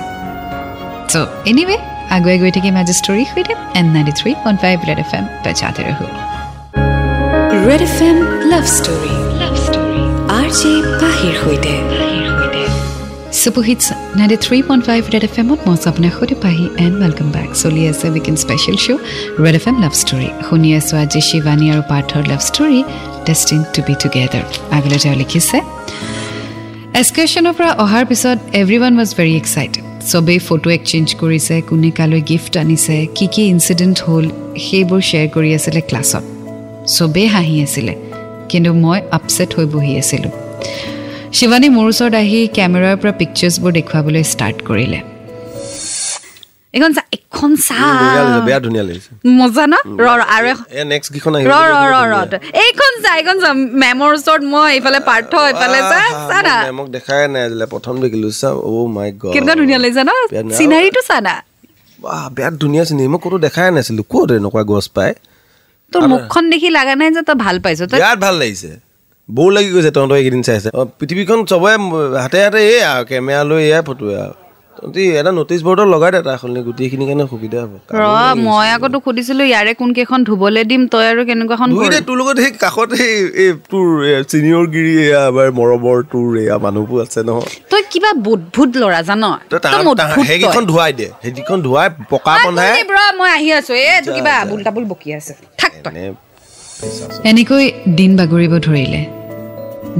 চ' 1.11 1.15
এনিৱে 1.51 1.77
আগুৱাই 2.15 2.37
গৈ 2.41 2.51
থাকিম 2.57 2.75
আজি 2.81 2.93
ষ্টৰী 3.01 3.23
সৈতে। 3.31 3.53
And 3.79 3.85
ninety 3.95 4.13
three 4.19 4.31
point 4.43 4.59
five 4.63 4.77
Red 4.89 4.99
FM 5.05 5.11
M 5.17 5.25
ৰহো 5.89 6.05
ৰেড 7.67 7.81
এফ 7.89 7.97
এম 8.09 8.17
লাভ 8.51 8.65
ষ্টৰী 8.77 9.20
পাহিৰ 10.51 11.35
সৈতে। 11.41 11.73
Ninety 14.17 14.37
three 14.45 14.57
point 14.67 14.83
five 14.87 15.01
Red 15.13 15.23
F 15.27 15.35
এমত 15.41 15.59
মই 15.67 15.77
আপোনাৰ 15.91 16.11
সৈতে 16.17 16.35
পাহি 16.43 16.65
এণ্ড 16.85 16.95
ৱেলকাম 17.03 17.27
বেক 17.35 17.49
চলি 17.61 17.81
আছে 17.91 18.07
special 18.43 18.77
show' 18.85 19.01
Red 19.43 19.55
FM 19.59 19.65
love 19.69 19.75
love 19.83 19.93
story 20.01 20.29
শুনি 20.47 20.69
আছোঁ 20.79 20.97
আজি 21.03 21.21
শিৱানী 21.29 21.65
আৰু 21.73 21.83
পাৰ্থৰ 21.91 22.23
love 22.31 22.41
story 22.49 22.79
destined 23.27 23.61
to 23.73 23.79
be 23.87 23.93
together 24.01 24.45
আগলৈ 24.77 24.97
তেওঁ 25.03 25.15
লিখিছে 25.21 25.57
এক্সকাৰ্ছনৰ 26.99 27.53
পৰা 27.57 27.71
অহাৰ 27.83 28.03
পিছত 28.09 28.37
every 28.61 28.77
one 28.79 28.93
was 28.99 29.09
very 29.19 29.33
excited 29.41 29.83
চবেই 30.11 30.39
ফটো 30.47 30.69
এক্সচেঞ্জ 30.77 31.07
কৰিছে 31.21 31.55
কোনে 31.69 31.89
কালৈ 31.99 32.21
গিফ্ট 32.31 32.53
আনিছে 32.63 32.95
কি 33.17 33.25
কি 33.33 33.41
ইনচিডেণ্ট 33.53 33.97
হ'ল 34.07 34.25
সেইবোৰ 34.65 35.01
শ্বেয়াৰ 35.09 35.27
কৰি 35.35 35.49
আছিলে 35.57 35.81
ক্লাছত 35.89 36.23
চবেই 36.95 37.27
হাঁহি 37.35 37.57
আছিলে 37.65 37.93
কিন্তু 38.49 38.71
মই 38.83 38.99
আপছেট 39.17 39.49
হৈ 39.55 39.65
বহি 39.75 39.93
আছিলোঁ। 40.03 40.40
শিৱানী 41.37 41.67
মোৰ 41.75 41.85
ওচৰত 41.91 42.13
আহি 42.23 42.39
কেমেৰাৰ 42.57 42.95
পৰা 43.01 43.13
পিকচাৰ্ছবোৰ 43.21 43.71
দেখুৱাবলৈ 43.79 44.23
ষ্টাৰ্ট 44.33 44.57
কৰিলে। 44.69 44.99
এইখন 46.75 46.91
চা 46.97 47.01
এখন 47.17 47.51
চা 47.67 47.77
ধুনীয়া 48.01 48.23
লাগিছে 48.23 48.41
বেয়া 48.47 48.59
ধুনীয়া 48.65 48.83
লাগিছে। 48.89 49.09
মজা 49.39 49.65
ন? 49.71 49.75
ৰ 50.05 50.07
ৰ, 50.19 50.21
আৰু 50.35 50.45
এখন 50.53 50.65
এ 50.79 50.81
নেক্সট 50.93 51.09
কেইখন 51.13 51.31
আহিব 51.35 51.47
ৰ 51.51 51.53
ৰ 51.71 51.85
ৰ 51.93 51.95
ৰ 52.13 52.15
এইখন 52.65 52.91
চা 53.03 53.11
এইখন 53.19 53.37
চা। 53.43 53.49
মেমৰ 53.83 54.09
ওচৰত 54.17 54.41
মই 54.53 54.67
এইফালে 54.75 54.99
পাৰ্থ 55.09 55.31
এইফালে 55.49 55.79
চা 55.91 55.99
চা 56.31 56.37
না। 56.47 56.55
মোক 56.79 56.87
দেখাই 56.95 57.19
নাই 57.33 57.41
আজিলে। 57.47 57.65
প্ৰথম 57.73 57.93
দেখিলো 58.03 58.27
চা 58.41 58.49
অ 58.71 58.75
মাই 58.95 59.09
গড। 59.21 59.33
কেনেকুৱা 59.35 59.55
ধুনীয়া 59.61 59.79
লাগিছে 59.83 60.03
ন? 60.09 60.11
বিৰাট 60.31 60.43
ধুনীয়া। 60.43 60.57
চিনাৰীটো 60.57 61.01
চা 61.09 61.17
না। 61.27 61.35
বাহ 61.99 62.23
বিৰাট 62.35 62.53
ধুনীয়া 62.63 62.83
চিনি 62.87 63.03
মই 63.13 63.19
ক'তো 63.23 63.37
দেখাই 63.47 63.67
নাছিলো। 63.75 64.03
ক'ত 64.13 64.29
এনেকুৱা 64.39 64.63
গছ 64.71 64.85
তোৰ 65.91 66.03
মুখখন 66.13 66.43
দেখি 66.53 66.69
লগা 66.77 66.93
নাই 66.99 67.09
যে 67.15 67.21
তই 67.29 67.35
ভাল 67.45 67.55
পাইছ। 67.63 67.79
বিৰাট 67.93 68.17
ভাল 68.25 68.35
লাগিছে। 68.41 68.71
বৰ 69.29 69.49
লাগি 69.55 69.69
গৈছে 69.75 69.91
তহঁতৰ 69.95 70.17
এইকেইদিন 70.19 70.43
চাইছে 70.47 70.69
পৃথিৱীখন 70.99 71.39
চবৰে 71.51 71.75
হাতে 72.23 72.37
হাতে 72.45 72.59
এই 72.71 72.79
আৰু 72.91 73.03
কেমেৰা 73.09 73.41
লৈ 73.49 73.59
এয়াই 73.69 73.83
ফটোৱে 73.89 74.15
আৰু 74.25 74.33
তহঁতি 74.77 75.03
এটা 75.19 75.31
নটিচ 75.37 75.61
বৰ্ডত 75.67 75.87
লগাই 75.93 76.11
দে 76.15 76.19
তাৰ 76.27 76.37
সলনি 76.41 76.61
গোটেইখিনিৰ 76.67 77.07
কাৰণে 77.09 77.25
সুবিধা 77.33 77.57
হ'ব। 77.63 77.73
ৰ 77.99 78.03
মই 78.47 78.67
সুধিছিলো 79.05 79.43
ইয়াৰে 79.51 79.73
কোন 79.79 79.89
কেইখন 79.97 80.19
ধুবলৈ 80.29 80.63
দিম 80.71 80.81
তই 80.93 81.05
আৰু 81.11 81.21
কেনেকুৱাখন 81.29 81.67
ধুই 81.75 81.89
দে 81.93 81.99
তোৰ 82.07 82.15
লগত 82.21 82.37
সেই 82.43 82.53
কাষত 82.63 82.89
সেই 83.01 83.13
এই 83.43 83.49
তোৰ 83.71 83.85
চিনিয়ৰ 84.31 84.65
গিৰি 84.75 84.93
এয়া 85.05 85.21
আমাৰ 85.31 85.47
মৰমৰ 85.59 85.97
তোৰ 86.11 86.27
এয়া 86.43 86.55
মানুহবোৰ 86.65 86.99
আছে 87.05 87.19
নহয়। 87.29 87.51
তই 87.71 87.81
কিবা 87.91 88.11
বুদভুত 88.25 88.71
ল'ৰা 88.81 89.01
জান। 89.09 89.23
সেইকেইখন 90.29 90.63
ধুৱাই 90.71 90.91
দে 90.99 91.07
সেইকেইখন 91.23 91.59
ধুৱাই 91.67 91.87
পকা 92.11 92.33
মই 93.19 93.29
আহি 93.37 93.49
আছো। 93.59 93.73
এ 93.85 93.87
তোৰ 94.05 94.13
কিবা 94.17 94.33
আবুল 94.43 94.59
তাবুল 94.67 94.85
বকি 94.91 95.09
আছে। 95.19 95.33
থাক 95.59 95.73
তই। 95.85 96.11
এনেকৈ 97.23 97.71
দিন 97.95 98.11
বাগৰিব 98.17 98.53
ধৰিলে। 98.57 99.01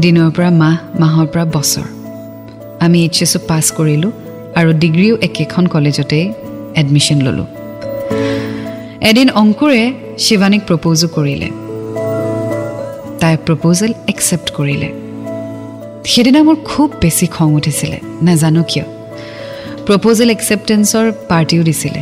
দিনৰ 0.02 0.30
পৰা 0.36 0.50
মাহ 0.62 0.76
মাহৰ 1.00 1.28
পৰা 1.28 1.46
বছৰ। 1.46 1.88
আমি 2.80 3.04
এইচ 3.04 3.24
এছো 3.24 3.40
পাছ 3.48 3.72
কৰিলোঁ 3.72 4.12
আৰু 4.56 4.70
ডিগ্ৰীও 4.74 5.18
একেখন 5.22 5.68
কলেজতেই 5.68 6.34
এডমিশ্যন 6.76 7.22
ল'লোঁ। 7.22 7.46
এদিন 9.10 9.30
অংকুৰে 9.30 9.94
শিৱানীক 10.18 10.62
প্ৰপ'জো 10.68 11.08
কৰিলে। 11.08 11.50
তাই 13.20 13.38
প্ৰপ'জেল 13.46 13.94
একচেপ্ট 14.08 14.48
কৰিলে। 14.52 14.90
সেইদিনা 16.06 16.44
মোৰ 16.44 16.56
খুব 16.56 16.92
বেছি 17.02 17.28
খং 17.28 17.54
উঠিছিলে 17.54 17.98
নাজানো 18.22 18.64
কিয়। 18.64 18.86
প্ৰপ'জেল 19.86 20.30
একচেপ্টেঞ্চৰ 20.30 21.06
পাৰ্টিও 21.30 21.64
দিছিলে। 21.64 22.02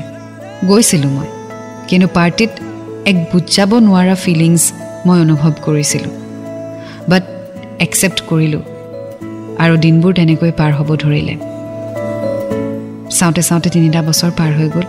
গৈছিলোঁ 0.67 1.09
মই। 1.09 1.27
কিন্তু 1.87 2.07
পাৰ্টিত 2.13 2.49
এক 3.09 3.17
বুজাব 3.31 3.71
নোৱাৰা 3.87 4.15
ফিলিংছ 4.23 4.63
মই 5.07 5.17
অনুভৱ 5.25 5.53
কৰিছিলোঁ। 5.67 6.13
বাট 7.11 7.23
একচেপ্ট 7.85 8.19
কৰিলোঁ 8.29 8.63
আৰু 9.63 9.73
দিনবোৰ 9.85 10.11
তেনেকৈ 10.19 10.51
পাৰ 10.59 10.71
হ'ব 10.77 10.89
ধৰিলে। 11.03 11.35
চাওঁতে 13.17 13.41
চাওঁতে 13.47 13.69
তিনিটা 13.75 14.01
বছৰ 14.07 14.31
পাৰ 14.39 14.51
হৈ 14.57 14.67
গ'ল 14.75 14.85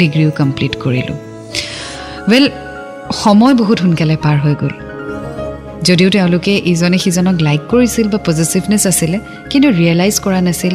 ডিগ্ৰীও 0.00 0.30
কমপ্লিট 0.40 0.72
কৰিলোঁ। 0.84 1.16
ৱেল 2.30 2.44
সময় 3.22 3.54
বহুত 3.60 3.78
সোনকালে 3.84 4.16
পাৰ 4.24 4.36
হৈ 4.44 4.54
গ'ল। 4.62 4.74
যদিও 5.88 6.08
তেওঁলোকে 6.16 6.52
ইজনে 6.72 6.98
সিজনক 7.04 7.36
লাইক 7.46 7.62
কৰিছিল 7.72 8.06
বা 8.12 8.18
পজিটিভনেছ 8.28 8.82
আছিলে 8.92 9.18
কিন্তু 9.50 9.68
ৰিয়েলাইজ 9.80 10.14
কৰা 10.24 10.40
নাছিল 10.48 10.74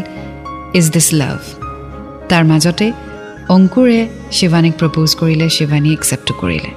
ইজ 0.80 0.86
দিছ 0.96 1.08
লাভ 1.22 1.40
তাৰ 2.30 2.44
মাজতে 2.52 2.88
অংকুৰে 3.56 4.00
শিৱানীক 4.38 4.74
প্ৰপ'জ 4.80 5.10
কৰিলে 5.22 5.46
শিৱানী 5.58 5.90
একচেপ্টো 5.98 6.34
কৰিলে। 6.44 6.72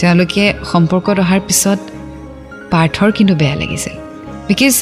তেওঁলোকে 0.00 0.44
সম্পৰ্কত 0.72 1.16
অহাৰ 1.24 1.40
পিছত 1.48 1.78
পাৰ্থৰ 2.72 3.08
কিন্তু 3.16 3.34
বেয়া 3.40 3.56
লাগিছিল। 3.60 3.94
বিকজ 4.48 4.74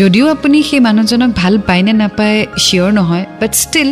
যদিও 0.00 0.26
আপুনি 0.34 0.58
সেই 0.68 0.80
মানুহজনক 0.88 1.30
ভাল 1.40 1.54
পায় 1.68 1.82
নে 1.86 1.92
নাপায় 2.02 2.38
চিয়'ৰ 2.64 2.90
নহয় 2.98 3.24
বাট 3.40 3.52
ষ্টিল 3.64 3.90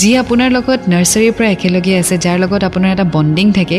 যি 0.00 0.10
আপোনাৰ 0.22 0.48
লগত 0.56 0.80
নাৰ্চাৰীৰ 0.92 1.32
পৰা 1.36 1.48
একেলগে 1.56 1.92
আছে 2.02 2.14
যাৰ 2.24 2.36
লগত 2.42 2.62
আপোনাৰ 2.68 2.90
এটা 2.94 3.06
বণ্ডিং 3.14 3.46
থাকে 3.58 3.78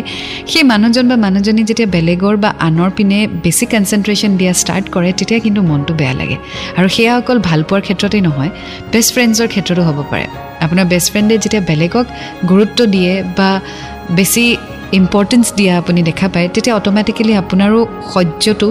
সেই 0.51 0.63
মানুহজন 0.71 1.05
বা 1.11 1.17
মানুহজনী 1.25 1.61
যেতিয়া 1.69 1.89
বেলেগৰ 1.95 2.35
বা 2.43 2.49
আনৰ 2.67 2.89
পিনে 2.97 3.19
বেছি 3.43 3.65
কনচেনট্ৰেশ্যন 3.73 4.31
দিয়া 4.39 4.53
ষ্টাৰ্ট 4.61 4.85
কৰে 4.95 5.09
তেতিয়া 5.19 5.39
কিন্তু 5.45 5.61
মনটো 5.69 5.93
বেয়া 5.99 6.13
লাগে। 6.19 6.37
আৰু 6.77 6.87
সেয়া 6.95 7.13
অকল 7.21 7.37
ভাল 7.47 7.59
পোৱাৰ 7.67 7.81
ক্ষেত্ৰতেই 7.87 8.21
নহয় 8.27 8.51
বেষ্ট 8.91 9.09
ফ্ৰেণ্ডছৰ 9.15 9.47
ক্ষেত্ৰতো 9.53 9.81
হ'ব 9.87 9.99
পাৰে। 10.11 10.25
আপোনাৰ 10.65 10.85
বেষ্ট 10.93 11.07
ফ্ৰেণ্ডে 11.11 11.35
যেতিয়া 11.43 11.63
বেলেগক 11.71 12.05
গুৰুত্ব 12.51 12.79
দিয়ে 12.93 13.13
বা 13.37 13.49
বেছি 14.17 14.45
ইম্পৰ্টেঞ্চ 14.99 15.45
দিয়া 15.57 15.73
আপুনি 15.81 16.01
দেখা 16.09 16.27
পায় 16.33 16.47
তেতিয়া 16.53 16.75
অট'মেটিকেলি 16.79 17.33
আপোনাৰো 17.41 17.79
সহ্যটো 18.13 18.67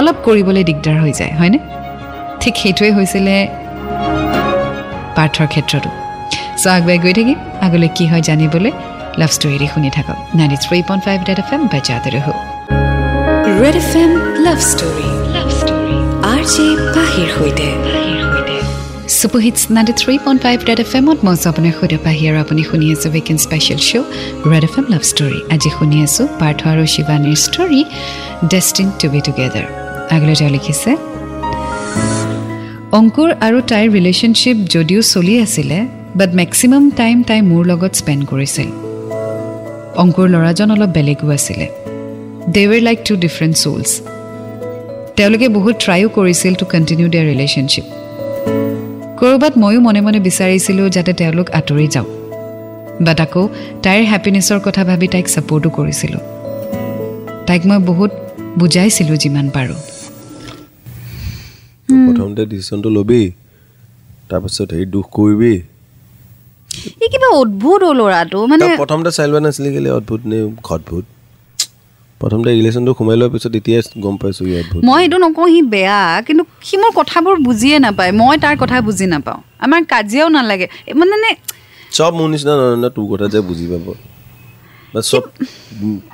অলপ 0.00 0.16
কৰিবলৈ 0.26 0.62
দিগদাৰ 0.68 0.96
হৈ 1.02 1.12
যায় 1.20 1.32
হয়নে? 1.38 1.58
ঠিক 2.42 2.54
সেইটোৱে 2.62 2.90
হৈছিলে 2.96 3.34
পাৰ্থৰ 5.16 5.46
ক্ষেত্ৰতো। 5.52 5.90
চ' 6.62 6.66
আগুৱাই 6.76 6.98
গৈ 7.04 7.12
থাকিম 7.18 7.38
আগলৈ 7.66 7.88
কি 7.96 8.04
হয় 8.10 8.22
জানিবলৈ 8.28 8.72
লাভ 9.20 9.30
ষ্টৰিৰে 9.36 9.66
শুনি 9.74 9.90
থাকক। 9.96 10.18
Ninety 10.38 10.58
three 10.64 10.78
point 10.88 11.02
five 11.06 11.18
Red 11.28 11.38
F 11.42 11.50
M 11.54 11.62
বাজাতে 11.72 12.08
ৰহো 12.14 12.32
Red 13.62 13.76
F 13.82 13.92
M 14.02 14.10
love 14.46 14.58
story 14.70 15.08
love 15.34 15.48
story 15.60 15.96
R 16.32 16.42
J 16.52 16.66
পাহিৰ 16.94 17.28
সৈতে। 17.36 17.68
Super hits 19.08 19.60
ninety 19.76 19.94
three 20.00 20.14
point 20.24 20.40
five 20.44 20.58
Red 20.68 20.80
F 20.84 20.92
এমত 20.98 21.18
মই 21.26 21.36
আপোনাৰ 21.50 21.72
সৈতে 21.78 21.98
পাহি 22.06 22.22
আৰু 22.30 22.38
আপুনি 22.44 22.62
শুনি 22.70 22.86
আছোঁ 22.94 23.10
weekend 23.16 23.40
special 23.46 23.80
show' 23.88 24.06
Red 24.52 24.64
F 24.68 24.74
M 24.80 24.86
love 24.92 25.02
story 25.10 25.38
আজি 25.54 25.70
শুনি 25.76 25.96
আছোঁ 26.06 26.24
পাৰ্থ 26.40 26.60
আৰু 26.72 26.82
শিৱানীৰ 26.94 27.38
story 27.46 27.80
destine 28.52 28.88
to 29.00 29.06
be 29.12 29.20
together 29.26 29.66
আগলৈ 30.14 30.34
তেওঁ 30.40 30.50
লিখিছে 30.56 30.90
অংকুৰ 32.98 33.28
আৰু 33.46 33.58
তাইৰ 33.70 33.86
ৰিলেশ্যনশ্বিপ 33.96 34.56
যদিও 34.74 35.00
চলি 35.14 35.34
আছিলে 35.44 35.78
বাট 36.18 36.30
মেক্সিমাম 36.40 36.84
টাইম 37.00 37.16
তাই 37.28 37.40
মোৰ 37.50 37.62
লগত 37.70 37.92
স্পেণ্ড 38.00 38.22
কৰিছিল। 38.30 38.68
অংকুৰ 40.02 40.26
ল'ৰাজন 40.34 40.68
অলপ 40.74 40.90
বেলেগো 40.96 41.26
আছিলে। 41.38 41.66
They 42.54 42.62
were 42.70 42.82
like 42.88 42.98
to 43.08 43.12
different 43.24 43.54
চ'লছ 43.62 43.90
তেওঁলোকে 45.16 45.46
বহুত 45.56 45.74
ট্ৰাইও 45.84 46.08
কৰিছিল 46.18 46.52
টু 46.60 46.64
কণ্টিনিউ 46.74 47.06
দেয়াৰ 47.14 47.26
ৰিলেশ্যনশ্বিপ 47.32 47.97
ক'ৰবাত 49.20 49.54
ময়ো 49.58 49.80
মনে 49.80 50.00
মনে 50.00 50.18
বিচাৰিছিলোঁ 50.26 50.86
যাতে 50.96 51.12
তেওঁলোক 51.20 51.46
আঁতৰি 51.50 51.86
যাওক। 51.94 52.08
বাট 53.06 53.18
আকৌ 53.24 53.42
তাইৰ 53.84 54.02
হেপিনেছৰ 54.12 54.58
কথা 54.66 54.82
ভাবি 54.84 55.06
তাইক 55.14 55.26
ছাপৰ্টো 55.34 55.68
কৰিছিলোঁ। 55.78 56.22
তাইক 57.48 57.62
মই 57.68 57.78
বহুত 57.90 58.10
বুজাইছিলোঁ 58.60 59.16
যিমান 59.24 59.46
পাৰোঁ। 59.56 59.78
প্ৰথমতে 62.06 62.42
ডিচিশ্যনটো 62.52 62.88
ল'বি 62.96 63.22
তাৰপিছত 64.30 64.68
হেৰি 64.74 64.86
দুখ 64.94 65.06
কৰিবি। 65.12 65.54
ই 67.04 67.06
কিবা 67.12 67.28
অদ্ভুত 67.42 67.80
অ' 67.82 67.94
ল'ৰাটো 68.00 68.38
মানে 68.46 68.64
প্ৰথমতে 68.82 69.10
চাই 69.16 69.26
লোৱা 69.30 69.40
নাছিলি 69.46 69.68
কেলে? 69.74 69.90
অদ্ভুত 69.90 70.20
নে 70.30 70.38
অদ্ভুত 70.70 71.04
প্ৰথমতে 72.20 72.50
ৰিলেশ্যনটো 72.58 72.92
সোমাই 72.98 73.16
লোৱাৰ 73.20 73.30
পিছত 73.34 73.52
এতিয়াই 73.60 73.82
গম 74.04 74.14
পাইছোঁ 74.22 74.44
মই 74.88 75.00
এইটো 75.04 75.16
নকওঁ 75.24 75.46
সি 75.52 75.60
বেয়া 75.74 76.00
কিন্তু 76.26 76.42
সি 76.68 76.74
মোৰ 76.82 76.90
কথাবোৰ 77.00 77.34
বুজিয়ে 77.46 77.76
নাপায় 77.86 78.12
মই 78.20 78.34
তাৰ 78.44 78.54
কথা 78.62 78.76
বুজি 78.86 79.06
নাপাওঁ। 79.14 79.38
আমাৰ 79.64 79.80
কাজিয়াও 79.92 80.28
নালাগে। 80.36 80.66
মানে 81.00 81.30
চব 81.96 82.12
মোৰ 82.18 82.28
নিচিনা 82.32 82.52
নহয় 82.58 82.76
ন 82.84 82.86
তোৰ 82.96 83.06
কথা 83.12 83.26
যে 83.34 83.40
বুজি 83.48 83.66
পাব। 83.72 83.86
বা 84.94 85.00
চব 85.10 85.24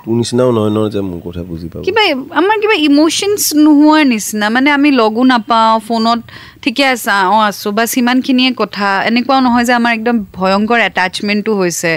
তোৰ 0.05 0.15
নিচিনাও 0.21 0.51
নহয় 0.57 0.73
ন 0.77 0.79
যে 0.95 1.01
মোৰ 1.09 1.21
কথা 1.27 1.43
বুজি 1.51 1.69
পাব। 1.73 1.81
কিবা 1.87 2.03
আমাৰ 2.41 2.57
কিবা 2.63 2.77
ইম'শ্যনছ 2.89 3.43
নোহোৱাৰ 3.65 4.05
নিচিনা 4.13 4.47
মানে 4.57 4.69
আমি 4.79 4.89
লগো 5.01 5.23
নাপাওঁ 5.33 5.75
ফোনত 5.89 6.21
ঠিকে 6.63 6.85
আছে 6.93 7.11
অঁ 7.33 7.41
আছোঁ 7.49 7.71
বাছ 7.77 7.89
সিমানখিনিয়ে 7.95 8.51
কথা। 8.63 8.89
এনেকুৱাও 9.09 9.41
নহয় 9.47 9.65
যে 9.69 9.73
আমাৰ 9.81 9.93
একদম 9.99 10.17
ভয়ংকৰ 10.39 10.79
এটাচমেণ্টটো 10.89 11.53
হৈছে। 11.61 11.91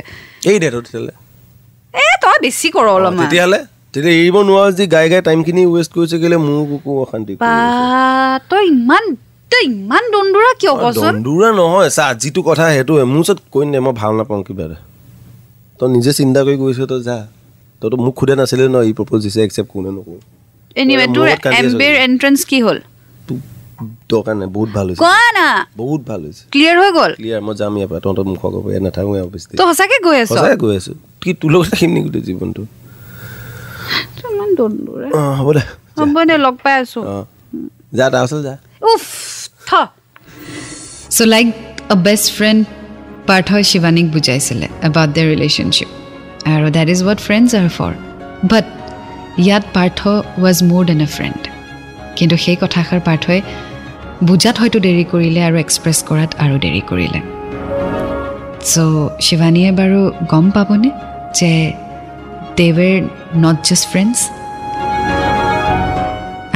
এই 0.51 0.57
দে 0.61 0.67
তই 0.73 0.81
তেতিয়াহ'লে। 0.85 1.13
এ 1.93 2.05
তই 2.23 2.37
বেছি 2.43 2.67
কৰ 2.75 2.85
অলপমান। 2.95 3.25
তেতিয়াহ'লে? 3.25 3.59
তেতিয়া 3.97 4.15
এৰিব 4.21 4.35
নোৱাৰ 4.47 4.67
যদি 4.73 4.85
গাই 4.95 5.07
গাই 5.11 5.21
টাইমখিনি 5.27 5.61
ৱেষ্ট 5.73 5.91
কৰিছে 5.97 6.17
কেলে 6.21 6.37
মোৰ 6.47 6.61
কুকু 6.71 6.91
অশান্তি 7.03 7.33
কৰি। 7.37 7.45
তই 8.51 8.63
ইমান 8.73 9.03
তই 9.51 9.63
ইমান 9.71 10.03
দন্দুৰা 10.15 10.51
কিয় 10.61 10.73
কচোন? 10.83 11.13
দন্দুৰা 11.15 11.49
নহয় 11.59 11.89
চা 11.97 12.05
যিটো 12.21 12.41
কথা 12.49 12.65
সেইটোৱে 12.75 13.03
মোৰ 13.11 13.21
ওচৰত 13.23 13.39
কৈ 13.53 13.63
নে 13.73 13.79
মই 13.85 13.93
ভাল 14.01 14.11
নাপাওঁ 14.19 14.43
কিবা 14.47 14.63
এটা। 14.67 14.77
তই 15.79 15.87
নিজে 15.95 16.11
চিন্তা 16.19 16.39
কৰি 16.45 16.57
গৈছ 16.63 16.79
তই 16.91 17.01
যা। 17.07 17.17
তইতো 17.81 17.97
মোক 18.05 18.15
সোধা 18.19 18.35
নাছিলে 18.39 18.63
ন 18.75 18.77
ই 18.89 18.91
প্ৰপ'জ 18.97 19.19
দিছে 19.25 19.39
একচেপ্ট 19.45 19.69
কোনে 19.73 19.91
নকৰোঁ? 19.97 20.21
এনিৱে 20.81 21.05
তোৰ 21.15 21.25
লগত 21.29 21.39
কান্দি 21.45 21.57
আছ 21.57 21.73
এম 21.73 21.79
বিৰ 21.81 21.93
এণ্ট্ৰেঞ্চ 22.07 22.39
কি 22.49 22.57
হ'ল? 22.65 22.77
তোক 23.27 23.39
দৰকাৰ 24.11 24.35
নাই 24.39 24.49
বহুত 24.55 24.69
ভাল 24.77 24.85
হৈছে। 24.89 25.01
কোৱা 25.03 25.27
না? 25.37 25.47
বহুত 25.81 26.01
ভাল 26.09 26.19
হৈছে। 26.25 26.43
ক্লিয়াৰ 26.53 26.75
হৈ 26.81 26.89
গ'ল? 26.97 27.11
ক্লিয়াৰ 27.19 27.41
মই 27.45 27.53
যাম 27.59 27.73
ইয়াৰ 27.77 27.89
পৰা 27.91 27.99
তহঁতৰ 28.05 28.25
মুখৰ 28.31 28.49
ক'ব 28.55 28.65
ইয়াত 28.73 28.83
নাথাকোঁ 28.87 29.13
ইয়াৰ 29.17 29.25
অফিচ 29.29 29.43
তই 29.59 29.65
সঁচাকে 29.69 29.97
গৈ 30.07 30.17
আছ? 30.23 30.29
সঁচাই 30.31 30.55
গৈ 30.63 30.73
আছোঁ। 30.79 30.95
কি 31.21 31.29
তোৰ 31.41 31.49
লগত 31.53 31.67
থাকিম 31.73 31.89
নেকি 31.95 32.05
গোটেই 32.07 32.25
জীৱনটো? 32.29 32.63
দন্দুৰা 34.57 35.07
অঁ 35.19 35.33
হ'ব 35.39 35.49
দে। 35.57 35.63
হ'ব 35.99 36.17
দে 36.29 36.35
লগ 36.45 36.55
পাই 36.63 36.75
আছো। 36.81 36.99
অঁ 37.13 37.23
যা 37.97 38.05
তাৰ 38.13 38.21
ওচৰত 38.25 38.41
যা। 38.47 38.55
উফ 38.91 39.05
থ। 39.67 39.69
So' 41.15 41.27
like 41.33 41.47
a 41.93 41.95
best 42.07 42.27
friend 42.37 42.59
পাৰ্থই 43.29 43.63
শিৱানীক 43.71 44.07
বুজাইছিলে 44.15 44.67
এবাউট 44.87 45.09
দ্য 45.17 45.23
ৰিলেশ্যনশ্বিপ 45.31 45.89
আৰু 46.53 46.67
that 46.77 46.87
is 46.93 46.99
what 47.05 47.19
friends 47.27 47.49
are 47.61 47.69
for 47.77 47.93
but 48.51 48.65
ইয়াত 49.45 49.63
Partha 49.75 49.99
was 50.43 50.57
more 50.69 50.81
than 50.89 51.01
a 51.07 51.09
friend 51.15 51.41
কিন্তু 52.17 52.35
সেই 52.43 52.57
কথাষাৰ 52.63 52.99
পাৰ্থই 53.07 53.39
বুজাত 54.29 54.55
হয়তো 54.61 54.77
দেৰি 54.87 55.03
কৰিলে 55.13 55.41
আৰু 55.47 55.57
এক্সপ্ৰেছ 55.65 55.97
কৰাত 56.09 56.31
আৰু 56.43 56.55
দেৰি 56.65 56.81
কৰিলে। 56.89 57.19
চ' 58.71 59.09
শিৱানীয়ে 59.25 59.71
বাৰু 59.79 59.99
গম 60.31 60.45
পাবনে 60.55 60.89
যে 61.39 61.51
they 62.57 62.67
were 62.77 62.95
not 63.43 63.57
just 63.67 63.85
friends 63.91 64.17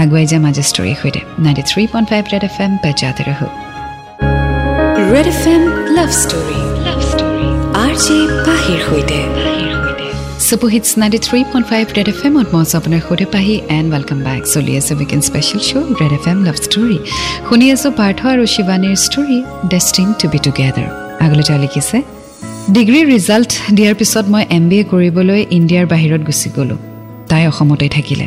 আগুৱাই 0.01 0.25
যাম 0.31 0.43
আজি 0.49 0.63
ষ্টৰীৰ 0.71 0.97
সৈতে 1.01 1.21
ninety 1.45 1.63
three 1.69 1.83
point 1.91 2.07
five 2.11 2.23
Red 2.33 2.43
F 2.49 2.55
M 2.65 2.71
পেজাতে 2.83 3.23
ৰহো 3.29 3.47
Red 5.11 5.27
F 5.33 5.41
M 5.53 5.63
love 5.97 6.09
story 6.21 6.59
love 6.87 6.99
story 7.11 7.47
R 7.83 7.93
J 8.05 8.17
পাহিৰ 8.47 8.79
সৈতে 8.87 9.19
super hits 10.47 10.89
ninety 11.01 11.19
three 11.27 11.39
point 11.51 11.65
five 11.71 11.85
Red 11.97 12.07
F 12.13 12.19
এমত 12.27 12.47
মই 12.53 12.61
আছোঁ 12.65 12.77
আপোনাৰ 12.79 13.01
সৈতে 13.07 13.25
পাহি 13.35 13.55
এণ্ড 13.77 13.87
ৱেলকাম 13.93 14.19
বেক 14.27 14.41
চলি 14.53 14.73
আছে 14.79 14.91
weekend 14.99 15.23
special 15.29 15.61
show' 15.69 15.87
Red 15.99 16.13
FM 16.17 16.25
love 16.31 16.39
love 16.47 16.57
story 16.65 16.97
শুনি 17.47 17.65
আছোঁ 17.75 17.91
পাৰ্থ 17.99 18.19
আৰু 18.33 18.43
শিৱানীৰ 18.55 18.97
story 19.05 19.37
destined 19.73 20.07
to 20.19 20.25
be 20.33 20.39
together 20.45 20.87
আগলৈ 21.25 21.43
তেওঁ 21.47 21.59
লিখিছে 21.65 21.97
ডিগ্ৰীৰ 22.75 23.05
ৰিজাল্ট 23.15 23.51
দিয়াৰ 23.77 23.95
পিছত 23.99 24.25
মই 24.33 24.43
এম 24.57 24.63
বি 24.69 24.77
এ 24.81 24.85
কৰিবলৈ 24.91 25.41
ইণ্ডিয়াৰ 25.57 25.85
বাহিৰত 25.93 26.21
গুচি 26.29 26.49
গ'লোঁ 26.57 26.79
তাই 27.29 27.43
অসমতে 27.51 27.87
থাকিলে 27.97 28.25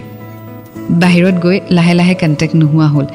বাহিৰত 1.02 1.36
গৈ 1.44 1.60
লাহে 1.76 1.94
লাহে 2.00 2.14
কণ্টেক্ট 2.22 2.54
নোহোৱা 2.60 2.88
হ'ল। 2.94 3.06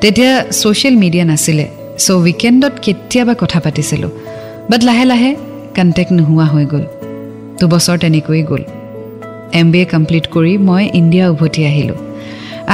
তেতিয়া 0.00 0.32
ছ'চিয়েল 0.60 0.94
মিডিয়া 1.02 1.24
নাছিলে 1.30 1.66
চ' 2.04 2.10
উইকেণ্ডত 2.10 2.74
কেতিয়াবা 2.84 3.34
কথা 3.42 3.58
পাতিছিলোঁ 3.64 4.10
বাট 4.70 4.80
লাহে 4.88 5.04
লাহে 5.12 5.30
কণ্টেক্ট 5.76 6.10
নোহোৱা 6.18 6.46
হৈ 6.52 6.64
গ'ল। 6.72 6.84
দুবছৰ 7.60 7.96
তেনেকৈয়ে 8.02 8.44
গ'ল। 8.50 8.62
এম 9.60 9.66
বি 9.72 9.78
এ 9.80 9.86
কমপ্লিট 9.94 10.24
কৰি 10.34 10.52
মই 10.68 10.82
ইণ্ডিয়া 11.00 11.26
উভতি 11.28 11.60
আহিলোঁ। 11.70 11.98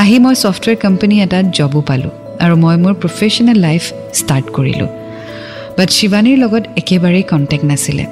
আহি 0.03 0.17
মই 0.25 0.35
ছফ্টৱেৰ 0.43 0.77
কোম্পানী 0.85 1.15
এটাত 1.25 1.47
জবো 1.59 1.81
পালোঁ 1.89 2.13
আৰু 2.45 2.55
মই 2.65 2.77
মোৰ 2.85 2.95
প্ৰফেশ্যনেল 3.03 3.59
লাইফ 3.67 3.83
ষ্টাৰ্ট 4.21 4.47
কৰিলোঁ। 4.57 4.89
বাট 5.79 5.89
শিৱানীৰ 5.99 6.39
লগত 6.39 6.65
একেবাৰেই 6.81 7.25
কণ্টেক্ট 7.33 7.65
নাছিলে। 7.71 8.05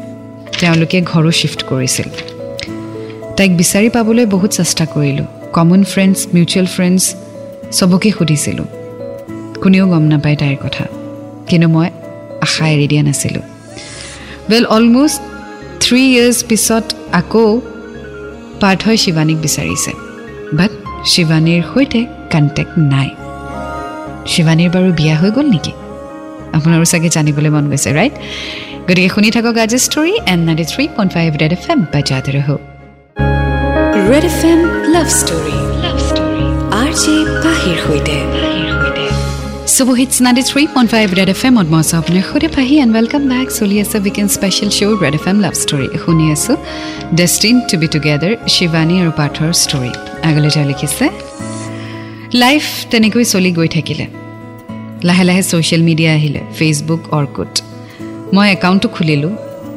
তেওঁলোকে 0.61 0.99
ঘৰো 1.11 1.31
শ্বিফ্ট 1.41 1.61
কৰিছিল। 1.71 2.09
তাইক 3.37 3.51
বিচাৰি 3.61 3.89
পাবলৈ 3.97 4.27
বহুত 4.35 4.51
চেষ্টা 4.51 4.85
কৰিলোঁ। 4.95 5.27
কমন 5.57 5.81
ফ্ৰেণ্ডছ 5.93 6.19
মিউচুৱেল 6.35 6.67
ফ্ৰেণ্ডছ 6.67 7.03
চবকে 7.79 8.11
সুধিছিলোঁ। 8.11 8.69
কোনেও 9.63 9.85
গম 9.93 10.05
নাপায় 10.13 10.37
তাইৰ 10.41 10.57
কথা। 10.65 10.85
কিন্তু 11.49 11.69
মই 11.69 11.89
আশা 12.47 12.65
এৰি 12.75 12.87
দিয়া 12.93 13.03
নাছিলোঁ। 13.09 13.45
ৱেল 14.51 14.65
অলমষ্ট 14.77 15.21
থ্ৰী 15.85 16.03
ইয়াৰ্ছ 16.13 16.39
পিছত 16.49 16.85
আকৌ 17.21 17.47
পাৰ্থই 18.63 18.97
শিৱানীক 19.05 19.39
বিচাৰিছে। 19.47 19.93
বাট 20.59 20.73
শিৱানীৰ 21.13 21.63
সৈতে 21.73 22.01
কণ্টেক্ট 22.33 22.75
নাই। 22.93 23.09
শিৱানীৰ 24.33 24.71
বাৰু 24.75 24.89
বিয়া 25.01 25.17
হৈ 25.21 25.31
গ'ল 25.37 25.47
নেকি? 25.55 25.73
আপোনাৰো 26.57 26.85
চাগে 26.93 27.09
জানিবলৈ 27.17 27.51
মন 27.55 27.65
গৈছে 27.73 27.91
ৰাইট 27.99 28.15
গতিকে 28.89 29.09
শুনি 29.15 29.29
থাকক 29.37 29.57
আজি 29.65 29.79
story 29.87 30.13
and 30.33 30.43
ninety 30.47 30.65
three 30.73 30.85
point 30.97 31.11
five 31.17 31.29
Red 31.43 31.53
FM 31.57 31.65
M 31.73 31.81
বাজাতে 31.93 32.31
ৰহক 32.37 32.61
ৰেড 34.11 34.25
এফ 34.31 34.41
এম 34.53 34.61
লাভ 34.95 35.09
ষ্টৰী 35.21 35.44
পাহিৰ 37.43 37.77
সৈতে। 37.87 38.13
লাইফ 52.35 52.63
তেনেকৈ 52.91 53.25
চলি 53.25 53.53
গৈ 53.53 53.69
থাকিলে। 53.69 54.07
লাহে 55.05 55.25
লাহে 55.25 55.43
ছ'চিয়েল 55.43 55.83
মিডিয়া 55.83 56.13
আহিলে 56.13 56.41
ফেচবুক 56.59 57.15
অৰ্কুট। 57.15 57.63
মই 58.33 58.53
একাউণ্টটো 58.53 58.89
খুলিলোঁ 58.89 59.31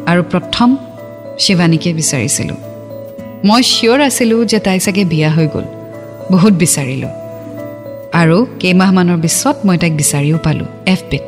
আৰু 0.05 0.23
প্ৰথম 0.23 0.77
শিৱানীকে 1.39 1.93
বিচাৰিছিলোঁ। 1.93 2.55
মই 3.45 3.63
চিয়'ৰ 3.63 4.01
আছিলোঁ 4.01 4.45
যে 4.45 4.59
তাই 4.59 4.79
চাগে 4.79 5.05
বিয়া 5.05 5.29
হৈ 5.31 5.47
গ'ল। 5.47 5.76
বহুত 6.33 6.53
বিচাৰিলোঁ। 6.63 7.13
আৰু 8.21 8.37
কেইমাহমানৰ 8.61 9.17
পিছত 9.23 9.55
মই 9.67 9.77
তাইক 9.81 9.93
বিচাৰিও 10.01 10.37
পালোঁ 10.45 10.67
এফ 10.93 11.01
পিত 11.09 11.27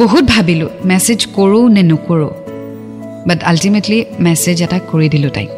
বহুত 0.00 0.24
ভাবিলোঁ 0.34 0.68
মেছেজ 0.90 1.20
কৰোঁ 1.36 1.64
নে 1.74 1.82
নকৰোঁ। 1.90 2.32
বাট 3.28 3.40
আল্টিমেটলি 3.50 3.98
মেছেজ 4.26 4.56
এটা 4.66 4.78
কৰি 4.90 5.06
দিলোঁ 5.14 5.30
তাইক। 5.36 5.50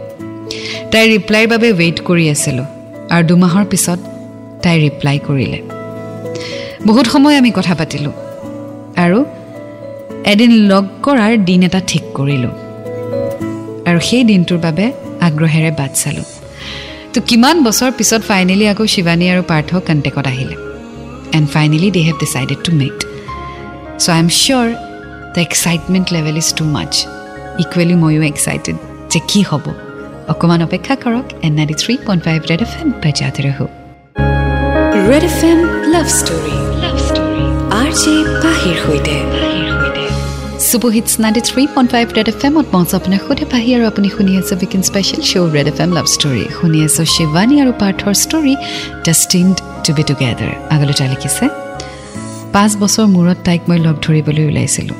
তাইৰ 0.93 1.07
ৰিপ্লাইৰ 1.15 1.47
বাবে 1.53 1.69
ৱেইট 1.81 1.99
কৰি 2.09 2.25
আছিলোঁ 2.35 2.67
আৰু 3.15 3.25
দুমাহৰ 3.31 3.65
পিছত 3.73 4.01
তাই 4.63 4.77
ৰিপ্লাই 4.85 5.17
কৰিলে। 5.27 5.59
বহুত 6.87 7.07
সময় 7.15 7.37
আমি 7.41 7.51
কথা 7.59 7.75
পাতিলোঁ 7.81 8.15
আৰু 9.05 9.19
এদিন 10.33 10.53
লগ 10.71 10.85
কৰাৰ 11.05 11.33
দিন 11.49 11.61
এটা 11.69 11.81
ঠিক 11.91 12.05
কৰিলোঁ। 12.19 12.55
আৰু 13.89 13.99
সেই 14.09 14.25
দিনটোৰ 14.31 14.59
বাবে 14.67 14.85
আগ্ৰহেৰে 15.27 15.71
বাট 15.81 15.93
চালোঁ। 15.95 16.29
তো 17.15 17.21
কিমান 17.31 17.57
বছৰ 17.67 17.91
পিছত 17.99 18.23
ফাইনেলি 18.31 18.67
আকৌ 18.73 18.85
শিৱানী 18.95 19.27
আৰু 19.33 19.43
পাৰ্থ 19.53 19.71
কণ্টেক্টত 19.89 20.27
আহিলে। 20.33 20.57
And 21.37 21.47
finally 21.55 21.89
they 21.97 22.01
have 22.07 22.17
decided 22.25 22.61
to 22.67 22.71
met 22.81 22.99
so' 24.03 24.09
I 24.15 24.19
am 24.25 24.29
sure 24.41 24.67
the 25.35 25.41
excitement 25.49 26.07
level 26.17 26.35
is 26.43 26.49
too 26.59 26.65
much 26.75 26.93
equally 27.63 27.97
ময়ো 28.03 28.23
এক্সাইটেড 28.33 28.77
যে 29.13 29.19
কি 29.31 29.41
হ'ব। 29.51 29.65
অকণমান 30.33 30.61
অপেক্ষা 30.67 30.95
কৰক 31.05 31.27
in 31.47 31.53
ninety 31.59 31.77
three 31.83 31.95
point 32.07 32.23
five 32.27 32.39
Red 32.51 32.61
F 32.67 32.73
M 32.83 32.89
বাজাতে 33.03 33.41
ৰহো। 33.47 33.67
Red 35.09 35.25
F 35.31 35.39
M 35.51 35.61
love 35.95 36.07
story 36.19 36.57
love 36.83 36.97
story 37.09 37.45
R 37.81 37.91
J 38.03 38.15
পাহিৰ 38.43 38.77
সৈতে। 38.85 39.17
Ninety 40.63 41.43
three 41.49 41.63
point 41.75 41.89
five 41.95 42.07
Red 42.17 42.29
F 42.33 42.41
এমত 42.49 42.67
মঞ্চ 42.75 42.91
আপোনাক 42.99 43.21
সুধে 43.27 43.45
পাহি 43.53 43.71
আৰু 43.77 43.85
আপুনি 43.91 44.09
শুনি 44.17 44.33
আছে 44.41 44.55
weekend 44.61 44.83
special 44.91 45.23
show' 45.31 45.51
Red 45.57 45.67
F 45.73 45.79
M 45.85 45.91
love 45.97 46.07
story 46.15 46.45
শুনি 46.59 46.79
আছোঁ 46.87 47.05
শিৱানী 47.15 47.55
আৰু 47.63 47.73
পাৰ্থৰ 47.83 48.13
story 48.25 48.55
destined 49.07 49.55
to 49.85 49.91
be 49.97 50.03
together 50.11 50.53
আগলৈ 50.75 50.95
তাই 50.99 51.09
লিখিছে 51.15 51.45
পাঁচ 52.55 52.71
বছৰ 52.83 53.07
মূৰত 53.15 53.39
তাইক 53.49 53.61
মই 53.69 53.79
লগ 53.87 53.97
ধৰিবলৈ 54.07 54.45
ওলাইছিলোঁ। 54.51 54.99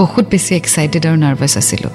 বহুত 0.00 0.24
বেছি 0.32 0.52
এক্সাইটেড 0.60 1.02
আৰু 1.08 1.16
নাৰ্ভাছ 1.24 1.52
আছিলোঁ। 1.62 1.92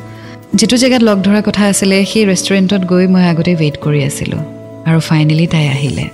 যিটো 0.59 0.75
জেগাত 0.83 1.01
লগ 1.09 1.17
ধৰাৰ 1.25 1.43
কথা 1.47 1.63
আছিলে 1.71 1.97
সেই 2.11 2.23
ৰেষ্টুৰেণ্টত 2.31 2.83
গৈ 2.91 3.05
মই 3.13 3.23
আগতে 3.31 3.51
ৱেইট 3.61 3.75
কৰি 3.85 3.99
আছিলোঁ। 4.09 4.41
আৰু 4.89 4.99
ফাইনেলি 5.09 5.45
তাই 5.53 5.65
আহিলে। 5.75 6.05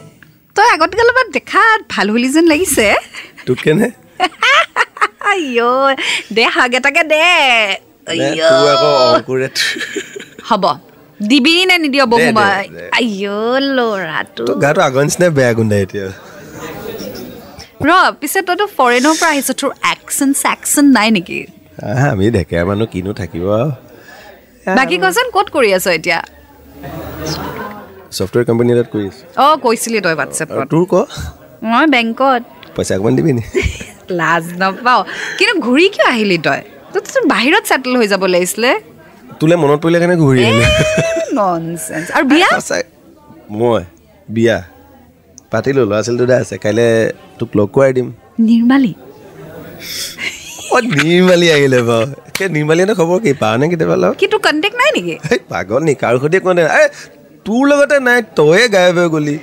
তই 0.55 0.67
আগতকে 0.75 1.01
অলপমান 1.05 1.27
দেখাত 1.37 1.79
ভাল 1.93 2.07
হলি 2.13 2.27
যেন 2.35 2.45
লাগিছে। 2.53 2.85
তোক 3.47 3.59
কেনে? 3.65 3.87
আইঅ 5.35 5.59
দে 6.35 6.43
হাগ 6.55 6.71
এটাকে 6.79 7.03
দে। 7.11 7.23
হ'ব 10.49 10.63
দিবি 11.19 11.53
নে 11.69 11.75
নিদিয় 11.83 12.05
বহু 12.13 12.27
মই। 12.37 12.63
আইঅ 12.97 13.23
ল'ৰাটো। 13.77 14.43
গাটো 14.63 14.79
আগৰ 14.87 15.01
নিচিনাই 15.07 15.29
বেয়া 15.37 15.51
গোন্ধাই 15.57 15.81
এতিয়া। 15.85 16.07
ৰ 17.87 17.91
পিছে 18.19 18.39
তইতো 18.47 18.65
ফৰেনৰ 18.77 19.13
পৰা 19.19 19.29
আহিছ 19.33 19.49
তোৰ 19.61 19.71
একচন 19.93 20.29
চেকচন 20.43 20.85
নাই 20.97 21.07
নেকি? 21.15 21.39
আমি 22.11 22.25
ডেকেৰা 22.35 22.63
মানুহ 22.69 22.87
কিনো 22.93 23.11
থাকিব 23.21 23.45
বাকী 24.77 24.95
কচোন 25.03 25.27
ক'ত 25.35 25.47
কৰি 25.55 25.69
আছ 25.77 25.85
এতিয়া? 25.97 26.19
ছফ্টৱেৰ 28.17 28.43
কোম্পানী 28.49 28.69
এটাত 28.75 28.87
কৰি 28.93 29.05
আছো। 29.11 29.23
অঁ 29.43 29.55
কৈছিলি 29.65 29.97
তই 30.05 30.13
হোৱাটছএপত 30.17 30.59
তোৰ 30.73 30.83
ক? 30.91 30.93
মই 31.71 31.85
বেংকত 31.93 32.41
পইচা 32.75 32.93
অকণমান 32.97 33.13
দিবি 33.17 33.31
নি? 33.37 33.43
লাজ 34.21 34.43
নাপাওঁ 34.61 35.01
কিন্তু 35.37 35.53
ঘূৰি 35.65 35.85
কিয় 35.93 36.07
আহিলি 36.13 36.37
তই? 36.47 36.61
তোৰ 36.93 37.23
বাহিৰত 37.33 37.63
ছেটেল 37.69 37.93
হৈ 37.99 38.07
যাব 38.13 38.23
লাগিছিলে। 38.35 38.71
তোলে 39.39 39.55
মনত 39.63 39.77
পৰিলে 39.83 39.97
কাৰণে 40.01 40.15
ঘূৰি 40.23 40.39
আহিলো। 40.45 40.63
ননচেঞ্চ 41.37 42.05
আৰু 42.15 42.25
বিয়া? 42.33 42.49
মই 43.59 43.81
বিয়া। 44.29 44.57
পাতিলোঁ 45.51 45.83
ল'ৰা 45.89 45.99
ছোৱালী 46.05 46.17
দুটা 46.21 46.35
আছে। 46.43 46.55
কাইলৈ 46.63 46.87
তোক 47.39 47.49
লগ 47.57 47.67
কৰাই 47.75 47.91
দিম। 47.97 48.07
নিৰ্মালী? 48.47 48.93
অ 50.73 50.77
নিৰ্মালী 51.01 51.47
আহিলে 51.55 51.79
বাৰু 51.89 52.05
সেই 52.37 52.47
নিৰ্মালীহঁতৰ 52.55 52.95
খবৰ 52.99 53.17
কি? 53.25 53.31
পাওঁ 53.41 53.55
নে 53.59 53.65
কেতিয়াবা 53.71 53.95
লগ? 54.03 54.11
কি 54.19 54.25
তোৰ 54.31 54.39
কণ্টেক্ট 54.47 54.75
নাই 54.81 54.89
নেকি? 54.95 55.15
পাগল 55.51 55.81
নি 55.87 55.93
কাৰো 56.03 56.17
সৈতে 56.23 56.37
কোৱা 56.45 56.53
নাই। 56.57 56.65
তোৰ 57.45 57.61
লগতে 57.69 57.97
নাই 58.07 58.19
তয়ে 58.37 58.63
গায়ব 58.75 58.97
হৈ 58.99 59.07
গ'লি। 59.15 59.35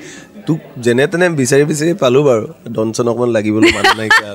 তোক 0.46 0.60
যেনে 0.84 1.04
তেনে 1.06 1.26
বিচাৰি 1.40 1.64
বিচাৰি 1.70 1.92
পালোঁ 1.94 2.22
বাৰু। 2.28 2.44
ডন 2.72 2.88
চন 2.96 3.06
অকণমান 3.08 3.30
লাগিবলৈ 3.36 3.68
মানুহ 3.76 3.94
নাইকিয়া। 4.00 4.30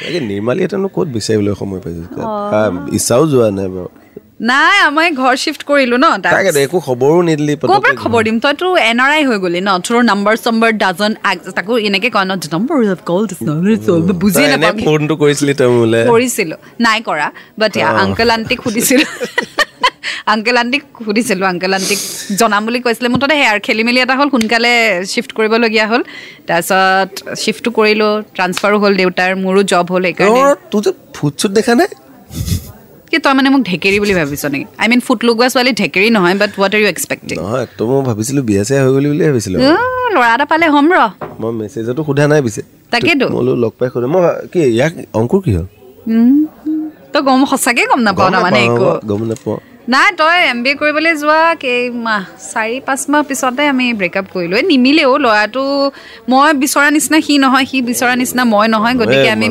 তাকে 0.00 0.18
নিৰ্মালীহঁতেনো 0.30 0.88
ক'ত 0.96 1.08
বিচাৰিবলৈ 1.16 1.52
সময় 1.60 1.80
পাইছোঁ? 1.84 2.06
ইচ্ছাও 2.96 3.22
যোৱা 3.32 3.48
নাই 3.58 3.68
বাৰু। 3.74 3.88
নাই 4.50 4.74
মই 4.96 5.08
ঘৰ 5.22 5.34
চিফ্ট 5.44 5.62
কৰিলো 5.70 5.96
ন 5.96 6.06
একো 6.64 6.78
খবৰো 6.86 7.16
নিদিলি 7.28 7.54
ক'ৰ 7.56 7.60
পৰা 7.60 7.68
পতককে 7.72 7.92
খবৰ 8.02 8.20
দিম? 8.26 8.36
তইতো 8.44 8.66
এন 8.90 8.98
আৰ 9.00 9.10
আই 9.10 9.22
হৈ 9.28 9.38
গ'লি 9.44 9.60
ন 9.68 9.70
তোৰ 9.86 9.96
নাম্বাৰ 10.10 10.34
চাম্বাৰ 10.44 10.70
ডাজন 10.82 11.12
তাকো 11.56 11.72
এনেকে 11.88 12.08
কয় 12.16 12.26
ন 12.30 12.32
নম্বৰ 12.54 12.76
এনে 14.44 14.56
নাপাওঁ 14.56 14.84
ফোনটো 14.86 15.14
কৰিছিলি 15.22 15.52
তই 15.60 15.68
মোলৈ। 15.76 16.02
কৰিছিলো। 16.12 16.56
নাই 16.80 16.98
কৰা 17.08 17.26
বাট 17.58 17.72
আংকেল 18.02 18.28
আণ্টিক 18.30 18.58
সুধিছিলো। 18.64 19.06
আংকেল 20.32 20.56
আণ্টিক 20.62 20.82
সুধিছিলো 21.06 21.44
আংকেল 21.52 21.72
আণ্টিক 21.78 22.00
জনাম 22.40 22.62
বুলি 22.66 22.78
কৈছিলে 22.86 23.08
মুঠতে 23.12 23.34
সেয়াৰ 23.40 23.58
খেলি 23.66 23.82
মেলি 23.86 23.98
এটা 24.04 24.14
হ'ল 24.18 24.28
সোনকালে 24.34 24.72
শ্বিফ্ট 25.12 25.30
কৰিবলগীয়া 25.38 25.86
হ'ল। 25.90 26.02
তাৰপিছত 26.48 27.10
শ্বিফ্টটো 27.42 27.70
কৰিলোঁ 27.78 28.12
ট্ৰান্সফাৰো 28.36 28.76
হ'ল 28.82 28.92
দেউতাৰ 29.00 29.30
মোৰো 29.44 29.60
জব 29.72 29.86
হ'ল 29.94 30.04
সেইকাৰণে 30.08 30.40
অ, 30.42 30.48
তোৰ 30.72 30.80
যে 30.86 30.90
ফুট 31.16 31.32
চুট 31.40 31.50
দেখা 31.58 31.72
নাই? 31.80 31.88
কি 33.10 33.16
তই 33.24 33.32
মানে 33.38 33.48
মোক 33.54 33.62
ঢেকেৰি 33.70 33.96
বুলি 34.02 34.14
ভাবিছ 34.20 34.42
নেকি? 34.54 34.66
আই 34.82 34.86
মিন 34.90 35.00
ফুট 35.06 35.20
লগোৱা 35.28 35.46
ছোৱালী 35.54 35.72
ঢেকেৰি 35.82 36.08
নহয় 36.16 36.34
but 36.40 36.50
what 36.58 36.72
are 36.76 36.80
you 36.82 36.88
expecting 36.94 37.36
নহয় 37.40 37.66
তো 37.78 37.82
মই 37.90 38.00
ভাবিছিলোঁ 38.08 38.42
বিয়া 38.48 38.62
চিয়া 38.68 38.80
হৈ 38.84 38.90
গ'লি 38.96 39.08
বুলি 39.12 39.24
ভাবিছিলোঁ। 39.28 39.58
ল'ৰা 40.14 40.28
এটা 40.34 40.46
পালে 40.52 40.66
হ'ম 40.74 40.86
ৰ। 40.94 40.98
মই 41.40 41.50
মেছেজতো 41.60 42.02
সোধা 42.08 42.24
নাই 42.32 42.40
পিছে। 42.46 42.62
তাকেতো। 42.92 43.26
মই 43.34 43.42
লগ 43.64 43.72
পাই 43.78 43.88
সোধা 43.94 44.08
মই 44.14 44.22
কি 44.52 44.60
ইয়াক 44.76 44.92
অংকুৰ 45.18 45.40
কি 45.44 45.50
হ'ল 45.56 45.66
তই 47.12 47.20
গম 47.28 47.40
সঁচাকে 47.52 47.82
গম 47.92 48.00
নাপাওঁ 48.06 48.28
তাৰমানে 48.34 48.60
নাপাওঁ, 48.60 48.76
একো। 48.76 48.88
গম 49.10 49.22
নাপাওঁ। 49.30 49.58
নাই 49.92 50.08
তই 50.20 50.38
এম 50.52 50.58
বি 50.64 50.70
এ 50.70 50.74
কৰিবলৈ 50.82 51.12
যোৱা 51.22 51.40
কেইমাহ 51.64 52.22
চাৰি 52.52 52.76
পাঁচ 52.86 53.02
মাহ 53.10 53.22
পিছতে 53.28 53.62
আমি 53.72 53.86
ব্ৰেকআপ 54.00 54.26
কৰিলোঁ। 54.34 54.56
এই 54.60 54.64
নিমিলেও 54.72 55.12
ল'ৰাটো 55.24 55.64
মই 56.30 56.50
বিচৰা 56.62 56.88
নিচিনা 56.96 57.18
সি 57.26 57.34
নহয় 57.44 57.66
সি 57.70 57.78
বিচৰা 57.90 58.12
নিচিনা 58.20 58.42
মই 58.54 58.66
নহয় 58.74 58.94
গতিকে 59.00 59.28
আমি 59.36 59.46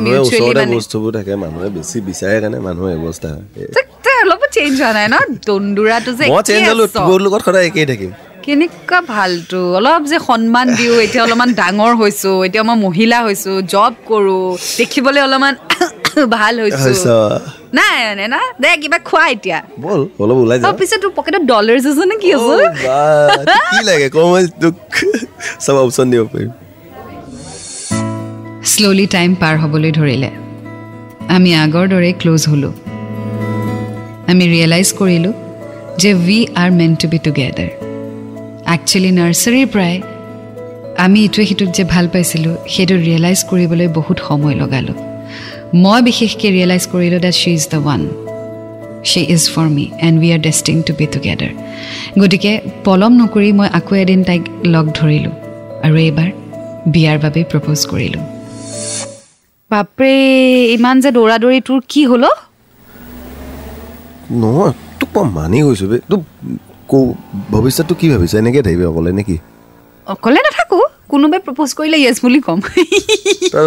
বস্তুবোৰ 0.76 1.10
থাকে 1.18 1.32
মানুহে 1.44 1.68
বেছি 1.76 1.96
বিচাৰে 2.08 2.36
কাৰণে 2.42 2.58
মানুহৰ 2.66 2.90
অৱস্থা। 2.98 3.30
অলপো 4.22 4.46
চেঞ্জ 4.56 4.74
হোৱা 4.82 4.92
নাই 4.98 5.06
ন? 5.14 5.16
দন্দুৰাটো 5.48 6.10
যে 6.18 6.24
মই 6.32 6.42
চেঞ্জ 6.48 6.64
হ'লো। 6.70 6.84
তোৰ 6.98 7.18
লগত 7.24 7.40
সদায় 7.46 7.64
একেই 7.68 7.86
থাকিম। 7.92 8.10
কেনেকুৱা 8.44 8.98
ভালটো? 9.14 9.60
অলপ 9.78 10.02
যে 10.12 10.18
সন্মান 10.28 10.66
দিওঁ 10.78 10.96
এতিয়া 11.06 11.22
অলপমান 11.26 11.50
ডাঙৰ 11.60 11.92
হৈছো 12.00 12.30
এতিয়া 12.46 12.62
মই 12.68 12.76
মহিলা 12.86 13.18
হৈছো 13.26 13.52
জব 13.74 13.92
কৰো 14.10 14.38
দেখিবলৈ 14.80 15.20
অলপমান 15.26 15.54
ভাল 16.36 16.54
হৈছো। 16.62 16.92
নাই 17.76 18.26
না 18.34 18.40
দে 18.62 18.68
কিবা 18.82 18.98
খোৱা 19.08 19.24
এতিয়া। 19.34 19.58
ব'ল 19.84 20.00
অলপ 20.22 20.38
ওলাই 20.42 20.56
অ 20.58 20.60
যাওঁ 20.62 20.74
পিছে 20.80 20.96
তোৰ 21.02 21.10
পকেটত 21.18 21.42
ডলাৰ্ছ 21.52 21.84
আছে 21.92 22.04
নে 22.10 22.16
কি 22.22 22.28
আছে? 22.36 22.56
কি 23.72 23.80
লাগে 23.88 24.08
কওঁ 24.14 24.26
মই 24.32 24.42
তোক। 24.62 24.74
চব 25.64 25.76
অপশ্যন 25.84 26.06
দিব 26.12 26.22
পাৰিম। 26.32 26.50
শ্ল'লি 28.72 29.06
টাইম 29.16 29.30
পাৰ 29.42 29.54
হ'বলৈ 29.62 29.90
ধৰিলে। 29.98 30.30
আমি 31.36 31.50
আগৰ 31.64 31.84
দৰে 31.92 32.10
ক্ল'জ 32.20 32.42
হ'লোঁ। 32.50 32.74
আমি 34.30 34.44
ৰিয়েলাইজ 34.54 34.88
কৰিলোঁ 35.00 35.34
যে 36.02 36.10
we 36.26 36.40
are 36.62 36.70
meant 36.78 36.92
to 37.00 37.06
be 37.12 37.18
together 37.26 37.70
actually 38.74 39.10
নাৰ্চাৰীৰ 39.20 39.66
পৰাই 39.74 39.96
আমি 41.04 41.18
ইটোৱে 41.26 41.44
সিটোক 41.48 41.68
যে 41.76 41.84
ভাল 41.92 42.06
পাইছিলোঁ 42.14 42.54
সেইটো 42.74 42.94
ৰিয়েলাইজ 43.06 43.38
কৰিবলৈ 43.50 43.86
বহুত 43.98 44.18
সময় 44.28 44.56
লগালোঁ। 44.62 44.96
মই 45.74 46.00
বিশেষকৈ 46.08 46.48
ৰিয়েলাইজ 46.56 46.84
কৰিলোঁ 46.92 47.20
that 47.26 47.34
she 47.42 47.52
is 47.58 47.64
the 47.72 47.78
one 47.82 48.00
she 49.10 49.22
is 49.34 49.42
for 49.54 49.66
me 49.76 49.84
and 50.06 50.16
we 50.22 50.28
are 50.34 50.40
destined 50.48 50.76
to 50.86 50.92
be 50.98 51.06
together 51.14 51.52
গতিকে 52.20 52.52
পলম 52.86 53.12
নকৰি 53.20 53.50
মই 53.58 53.68
আকৌ 53.78 53.94
এদিন 54.04 54.20
তাইক 54.28 54.42
লগ 54.74 54.86
ধৰিলোঁ 54.98 55.34
আৰু 55.84 55.94
এইবাৰ 56.06 56.28
বিয়াৰ 56.94 57.16
বাবে 57.24 57.40
প্ৰপ'জ 57.50 57.80
কৰিলোঁ। 57.92 58.24
বাপৰে 59.70 60.12
ইমান 60.76 60.96
যে 61.04 61.10
দৌৰা 61.16 61.36
দৌৰি 61.42 61.58
তোৰ 61.68 61.80
কি 61.92 62.02
হ'ল? 62.10 62.24
নহয় 64.42 64.72
তোক 65.00 65.08
মই 65.16 65.26
মানি 65.38 65.58
গৈছোঁ 65.66 65.88
বে। 65.90 65.96
তোক 66.10 66.22
কৌ 66.90 66.98
ভৱিষ্যতটো 67.52 67.94
কি 68.00 68.06
ভাবিছা? 68.12 68.36
এনেকৈ 68.42 68.60
থাকিবি 68.66 68.84
অকলে 68.90 69.10
নেকি? 69.18 69.36
অকলে 70.06 70.40
নাথাকো। 70.46 70.78
কোনোবাই 71.12 71.40
প্ৰপ'জ 71.46 71.70
কৰিলে 71.78 71.98
য়েছ 72.04 72.16
বুলি 72.24 72.40
ক'ম। 72.46 72.58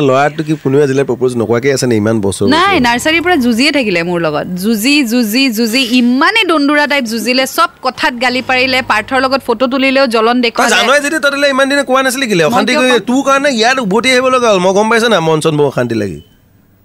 ল'ৰাটো 0.08 0.42
কি 0.48 0.54
কোনোৱে 0.64 0.82
আজিলৈ 0.86 1.06
প্ৰপ'জ 1.12 1.32
নকৰাকৈ 1.42 1.70
আছে 1.76 1.86
নে 1.90 1.96
ইমান 2.02 2.18
বছৰ 2.26 2.46
নাই? 2.56 2.76
নাৰ্চাৰীৰ 2.88 3.22
পৰা 3.26 3.36
যুঁজিয়ে 3.46 3.72
থাকিলে 3.78 4.00
মোৰ 4.10 4.20
লগত। 4.26 4.46
যুঁজি 4.64 4.96
যুঁজি 5.12 5.44
যুঁজি 5.58 5.82
ইমানেই 6.00 6.46
দন্দুৰা 6.52 6.86
টাইপ 6.92 7.06
যুঁজিলে 7.12 7.46
চব 7.58 7.70
কথাত 7.86 8.14
গালি 8.24 8.42
পাৰিলে 8.50 8.80
পাৰ্থৰ 8.92 9.20
লগত 9.26 9.42
ফটো 9.48 9.66
তুলিলেও 9.74 10.06
জ্বলন 10.16 10.38
দেখুৱালে। 10.46 10.72
জানই 10.76 11.00
যদি 11.06 11.18
তই 11.24 11.50
ইমান 11.56 11.66
দিনে 11.72 11.84
কোৱা 11.90 12.02
নাছিলি 12.06 12.26
কেলে? 12.32 12.44
অশান্তি 12.50 12.74
কৰি? 12.80 12.90
তোৰ 13.10 13.22
কাৰণে 13.28 13.50
ইয়াত 13.60 13.78
উভতি 13.86 14.08
আহিব 14.14 14.28
লগা 14.36 14.48
হ'ল। 14.52 14.60
মই 14.66 14.74
গম 14.78 14.88
পাইছ 14.92 15.04
না 15.14 15.18
মন 15.28 15.38
চন 15.44 15.54
বৰ 15.60 15.66
অশান্তি 15.72 15.96
লাগি। 16.02 16.20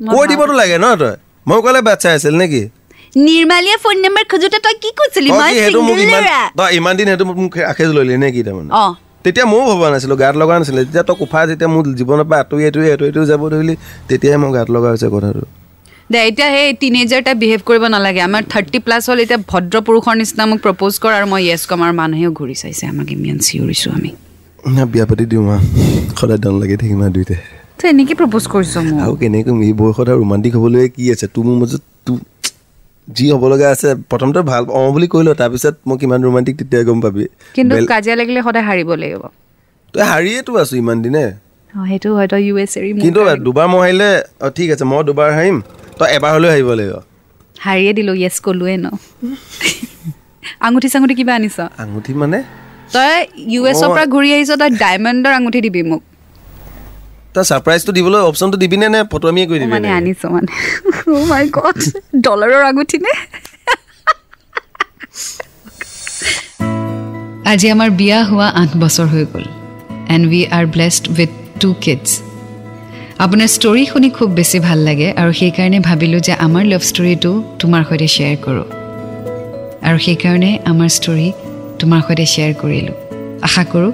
কৈ 0.01 0.25
দিবতো 0.31 0.55
লাগে 0.61 0.77
ন 0.85 0.87
তই? 1.01 1.15
মই 1.49 1.59
ক'লে 1.65 1.81
বাচ্ছা 1.89 2.09
আছিল 2.17 2.35
নেকি? 2.43 2.63
নিৰ্মালীয়ে 3.27 3.77
ফোন 3.83 3.97
নম্বৰ 4.05 4.25
খোজোতে 4.33 4.59
তই 4.67 4.75
কি 4.83 4.91
কৈছিলি? 4.99 5.29
মই 5.39 6.69
ইমান 6.79 6.93
দিন 6.99 7.07
সেইটো 7.11 7.25
মোক 7.29 7.57
আখেজ 7.73 7.91
ললি 7.97 8.15
নে 8.23 8.29
কি 8.35 8.43
তাৰমানে 8.47 8.71
তেতিয়া 9.25 9.47
ময়ো 9.53 9.65
ভবা 9.71 9.89
নাছিলোঁ 9.95 10.17
গাত 10.23 10.35
লগা 10.43 10.55
নাছিলে। 10.61 10.81
যেতিয়া 10.87 11.05
তই 11.09 11.17
কোফা 11.21 11.41
যেতিয়া 11.51 11.69
মোৰ 11.75 11.85
জীৱনৰ 11.99 12.25
পৰা 12.29 12.39
আঁতৰি 12.43 12.63
আঁতৰি 12.69 12.87
আঁতৰি 12.95 13.07
আঁতৰি 13.11 13.27
যাব 13.33 13.43
ধৰিলি 13.53 13.75
তেতিয়াহে 14.09 14.39
মই 14.43 14.51
গাত 14.57 14.69
লগা 14.75 14.89
হৈছে 14.93 15.09
কথাটো। 15.15 15.45
দে 16.13 16.19
এতিয়া 16.29 16.49
সেই 16.55 16.69
টিনেজাৰ 16.81 17.21
টাইপ 17.27 17.39
বিহেভ 17.45 17.61
কৰিব 17.69 17.85
নালাগে। 17.95 18.21
আমাৰ 18.29 18.43
থাৰ্টি 18.53 18.79
প্লাছ 18.85 19.03
হ'ল 19.09 19.19
এতিয়া 19.25 19.41
ভদ্ৰ 19.53 19.75
পুৰুষৰ 19.87 20.15
নিচিনা 20.21 20.45
মোক 20.51 20.59
প্ৰপ'জ 20.65 20.93
কৰ 21.03 21.13
আৰু 21.19 21.27
মই 21.33 21.43
য়েছ 21.51 21.63
কম 21.71 21.81
আৰু 21.87 21.95
মানুহেও 22.03 22.31
ঘূৰি 22.39 22.57
চাইছে 22.63 22.85
আমাক 22.93 23.09
ইমান 23.17 23.39
চিঞৰিছোঁ 23.47 23.91
আমি। 23.99 24.11
বিয়া 24.93 25.07
পাতি 25.11 25.25
দিওঁ 25.31 25.45
মা। 25.49 25.57
সদায় 26.19 26.41
দন 26.45 26.55
লাগি 26.61 26.77
থাকিম 26.83 27.01
আৰু 27.07 27.13
দুইটাই। 27.17 27.41
তই 27.79 27.89
এনেকৈ 27.95 28.15
প্ৰপ'জ 28.21 28.45
কৰিছ 28.53 28.75
আৰু 29.05 29.15
কেনেকৈ 29.23 29.53
এই 29.69 29.75
বয়সত 29.81 30.07
আৰু 30.13 30.19
ৰোমান্টিক 30.25 30.53
হ'বলৈ 30.61 30.83
কি 30.97 31.05
আছে? 31.15 31.27
তোৰ 31.35 31.43
মোৰ 31.49 31.57
মাজত 31.63 31.83
তোৰ 32.07 32.19
যি 33.09 33.25
হ'ব 33.33 33.43
লগা 33.53 33.69
আছে 33.75 33.89
প্ৰথমতে 34.11 34.41
ভাল 34.51 34.63
অঁ 34.79 34.89
বুলি 34.95 35.07
কৈ 35.13 35.23
লওঁ 35.27 35.37
তাৰপিছত 35.41 35.75
মই 35.89 35.97
কিমান 36.01 36.21
ৰোমান্টিক 36.27 36.55
তেতিয়া 36.61 36.83
গম 36.89 36.99
পাবি। 37.05 37.25
কিন্তু 37.57 37.75
কাজিয়া 37.93 38.17
লাগিলে 38.21 38.41
সদায় 38.47 38.65
হাৰিব 38.69 38.91
লাগিব। 39.03 39.23
তই 39.95 40.05
হাৰিয়েতো 40.13 40.51
আছো 40.63 40.75
ইমান 40.83 40.99
দিনে। 41.05 41.25
সেইটো 41.71 42.09
হয়তো 42.19 42.37
ইউ 42.47 42.55
এছ 42.59 42.73
এৰি 42.79 42.91
মোক 42.95 43.03
কিন্তু 43.05 43.21
দুবাৰ 43.47 43.67
মই 43.73 43.81
হাৰিলে 43.85 44.11
অঁ 44.45 44.51
ঠিক 44.57 44.69
আছে 44.75 44.85
মই 44.91 45.01
দুবাৰ 45.09 45.31
হাৰিম 45.39 45.57
তই 45.99 46.09
এবাৰ 46.17 46.31
হ'লেও 46.35 46.51
হাৰিব 46.55 46.69
লাগিব। 46.79 46.97
হাৰিয়ে 47.67 47.93
দিলোঁ 47.99 48.17
য়েছ 48.23 48.37
ক'লোৱে 48.47 48.75
ন। 48.85 48.87
আঙুঠি 50.67 50.89
চাঙুঠি 50.93 51.15
কিবা 51.19 51.33
আনিছ? 51.39 51.59
আঙুঠি 51.83 52.13
মানে? 52.23 52.39
তই 52.95 53.15
ইউ 53.53 53.61
এছৰ 53.73 53.89
পৰা 53.97 54.05
ঘূৰি 54.15 54.29
আহিছ 54.37 54.51
তই 54.61 54.71
ডায়মণ্ডৰ 54.83 55.33
আঙুঠি 55.39 55.61
দিবি 55.67 55.83
মোক। 55.91 56.03
তই 57.35 57.45
ছাৰপ্ৰাইজটো 57.51 57.91
দিবলৈ 57.99 58.21
অপশ্যনটো 58.31 58.57
দিবিনে 58.63 58.89
নে 58.95 59.01
ফটোৱামিয়ে 59.13 59.47
কৰি 59.51 59.59
দিবি 59.63 59.73
মানে? 59.75 59.89
আনিছ 59.99 60.23
মানে। 60.35 60.51
মাই 61.31 61.45
গড 61.57 61.79
ডলাৰৰ 62.27 62.63
আঙুঠি 62.71 62.99
নে 63.05 63.13
আজি 67.53 67.67
আমাৰ 67.75 67.91
বিয়া 68.01 68.19
হোৱা 68.31 68.49
আঠ 68.63 68.71
বছৰ 68.83 69.07
হৈ 69.13 69.25
গ'ল। 69.33 69.47
And 70.15 70.25
we 70.31 70.43
are 70.59 70.65
blessed 70.75 71.05
with 71.15 71.31
two 71.63 71.69
kids 71.85 72.09
আপোনাৰ 73.25 73.49
ষ্টৰী 73.57 73.83
শুনি 73.91 74.09
খুব 74.17 74.29
বেছি 74.39 74.59
ভাল 74.67 74.79
লাগে 74.89 75.09
আৰু 75.21 75.33
সেইকাৰণে 75.41 75.79
ভাবিলোঁ 75.89 76.21
যে 76.27 76.35
আমাৰ 76.47 76.65
লাভ 76.73 76.83
ষ্টৰীটো 76.91 77.33
তোমাৰ 77.61 77.83
সৈতে 77.89 78.09
শ্বেয়াৰ 78.15 78.37
কৰোঁ। 78.45 78.67
আৰু 79.89 79.99
সেইকাৰণে 80.07 80.51
আমাৰ 80.71 80.91
ষ্টৰী 80.99 81.29
তোমাৰ 81.81 82.01
সৈতে 82.07 82.27
শ্বেয়াৰ 82.33 82.53
কৰিলোঁ। 82.63 82.97
আশা 83.47 83.63
কৰোঁ 83.73 83.93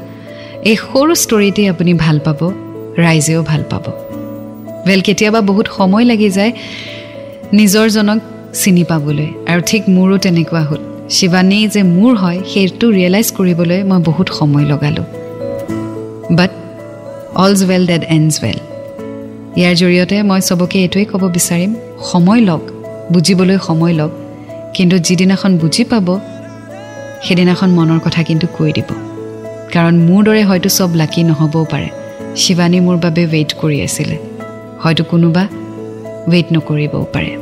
এই 0.70 0.76
সৰু 0.86 1.12
ষ্টৰীটি 1.24 1.62
আপুনি 1.72 1.92
ভাল 2.04 2.18
পাব। 2.26 2.40
ৰাইজেও 3.04 3.40
ভাল 3.50 3.62
পাব। 3.70 3.84
ৱেল 4.86 5.00
কেতিয়াবা 5.06 5.40
বহুত 5.50 5.66
সময় 5.78 6.04
লাগি 6.10 6.30
যায় 6.38 6.52
নিজৰজনক 7.58 8.20
চিনি 8.60 8.84
পাবলৈ 8.90 9.28
আৰু 9.50 9.60
ঠিক 9.70 9.82
মোৰো 9.96 10.16
তেনেকুৱা 10.24 10.62
হ'ল। 10.68 10.82
শিৱানী 11.16 11.58
যে 11.74 11.82
মোৰ 11.96 12.12
হয় 12.22 12.38
সেইটো 12.52 12.86
ৰিয়েলাইজ 12.96 13.28
কৰিবলৈ 13.36 13.78
মই 13.90 14.00
বহুত 14.08 14.28
সময় 14.38 14.64
লগালোঁ। 14.72 15.06
But 16.38 16.52
all's 17.42 17.60
well 17.70 17.82
that 17.86 18.02
ends 18.16 18.34
well 18.42 18.58
ইয়াৰ 19.60 19.74
জৰিয়তে 19.80 20.16
মই 20.30 20.40
চবকে 20.48 20.76
এইটোৱেই 20.84 21.06
ক'ব 21.12 21.22
বিচাৰিম 21.36 21.70
সময় 22.10 22.40
লওক 22.48 22.64
বুজিবলৈ 23.12 23.58
সময় 23.68 23.94
লওক 24.00 24.12
কিন্তু 24.76 24.96
যিদিনাখন 25.06 25.52
বুজি 25.58 25.84
পাব 25.84 26.08
সেইদিনাখন 27.24 27.70
মনৰ 27.78 27.98
কথা 28.04 28.20
কিন্তু 28.28 28.46
কৈ 28.56 28.70
দিব। 28.76 28.90
কাৰণ 29.74 29.94
মোৰ 30.06 30.20
দৰে 30.26 30.42
হয়তো 30.44 30.68
চব 30.78 30.90
লাকি 31.00 31.20
নহ'বও 31.30 31.64
পাৰে। 31.72 31.88
শিৱানী 32.42 32.78
মোৰ 32.86 32.96
বাবে 33.04 33.22
ৱেইট 33.32 33.50
কৰি 33.60 33.78
আছিলে। 33.86 34.16
হয়তো 34.82 35.02
কোনোবা 35.10 35.42
ৱেইট 36.32 36.48
নকৰিবও 36.54 37.04
পাৰে। 37.14 37.32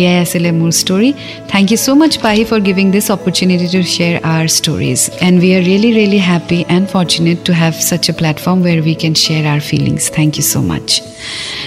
এয়াই 0.00 0.18
আছিলে 0.24 0.50
মোৰ 0.60 0.70
story 0.82 1.10
thank 1.52 1.66
you 1.72 1.78
so' 1.84 1.88
much 2.00 2.12
Pahi 2.24 2.42
for 2.50 2.60
giving 2.68 2.86
this 2.94 3.06
opportunity 3.16 3.66
to 3.74 3.80
share 3.94 4.14
our 4.30 4.46
stories 4.58 5.00
and 5.26 5.36
we 5.42 5.50
are 5.56 5.62
really 5.68 5.90
really 5.98 6.20
happy 6.30 6.60
and 6.76 6.86
fortunate 6.94 7.38
to 7.46 7.52
have 7.60 7.72
such 7.88 8.04
a 8.10 8.12
platform 8.20 8.58
where 8.66 8.78
we 8.86 8.94
can 9.02 9.14
share 9.22 9.44
our 9.50 9.60
feelings 9.70 10.02
thank 10.16 10.30
you 10.38 10.44
so' 10.52 10.56
much 10.70 10.86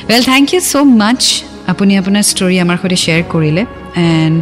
well 0.09 0.23
thank 0.31 0.45
you 0.53 0.61
so' 0.71 0.75
much 1.01 1.21
আপুনি 1.71 1.91
আপোনাৰ 2.01 2.23
story 2.31 2.55
আমাৰ 2.63 2.77
সৈতে 2.81 2.97
share 3.03 3.23
কৰিলে। 3.33 3.63
And 3.97 4.35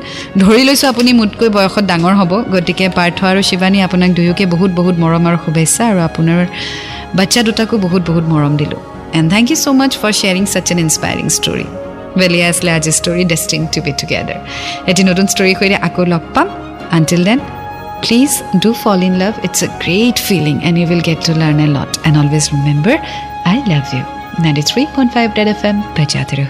ধৰি 0.44 0.64
লৈছোঁ 0.68 0.88
আপুনি 0.94 1.10
মোতকৈ 1.20 1.50
বয়সত 1.58 1.84
ডাঙৰ 1.92 2.14
হ'ব। 2.20 2.32
গতিকে 2.54 2.86
পাৰ্থ 2.98 3.18
আৰু 3.32 3.42
শিৱানী 3.50 3.78
আপোনাক 3.88 4.10
দুয়োকে 4.18 4.46
বহুত 4.54 4.72
বহুত 4.80 4.96
মৰম 5.04 5.24
আৰু 5.30 5.38
শুভেচ্ছা 5.46 5.84
আৰু 5.92 6.00
আপোনাৰ 6.10 6.42
বাচ্ছা 7.18 7.40
দুটাকো 7.48 7.76
বহুত 7.86 8.04
বহুত 8.10 8.26
মৰম 8.34 8.54
দিলোঁ। 8.62 8.82
And 9.18 9.28
thank 9.34 9.46
you 9.52 9.58
so' 9.64 9.68
much 9.80 9.92
for 10.02 10.12
sharing 10.20 10.44
such 10.54 10.68
an 10.74 10.80
inspiring 10.86 11.28
story 11.38 11.68
Belia 12.20 12.46
আছিলে 12.52 12.72
আজি 12.78 12.92
story 13.00 13.24
destined 13.34 13.60
to 13.74 13.80
be 13.86 13.92
together 14.02 14.40
এটি 14.92 15.02
নতুন 15.10 15.26
ষ্টৰীৰ 15.34 15.56
সৈতে 15.60 15.78
আকৌ 15.88 16.04
লগ 16.14 16.24
পাম 16.36 16.48
until 16.98 17.22
then 17.30 17.40
please 18.04 18.32
do 18.64 18.70
fall 18.84 19.00
in 19.10 19.16
love 19.24 19.34
it's 19.48 19.60
a 19.66 19.70
great 19.84 20.18
feeling 20.28 20.56
and 20.68 20.76
you 20.80 20.86
will 20.92 21.04
get 21.10 21.20
to 21.28 21.32
learn 21.42 21.58
a 21.68 21.70
lot 21.78 21.92
and 22.08 22.16
always 22.22 22.46
remember 22.56 22.98
I 23.52 23.58
love 23.72 23.84
you 23.96 24.04
ninety 24.44 24.64
three 24.72 24.82
point 24.96 25.10
five 25.16 25.28
Red 25.38 25.48
FM 25.56 25.62
M 25.70 25.78
বজাতে 25.98 26.46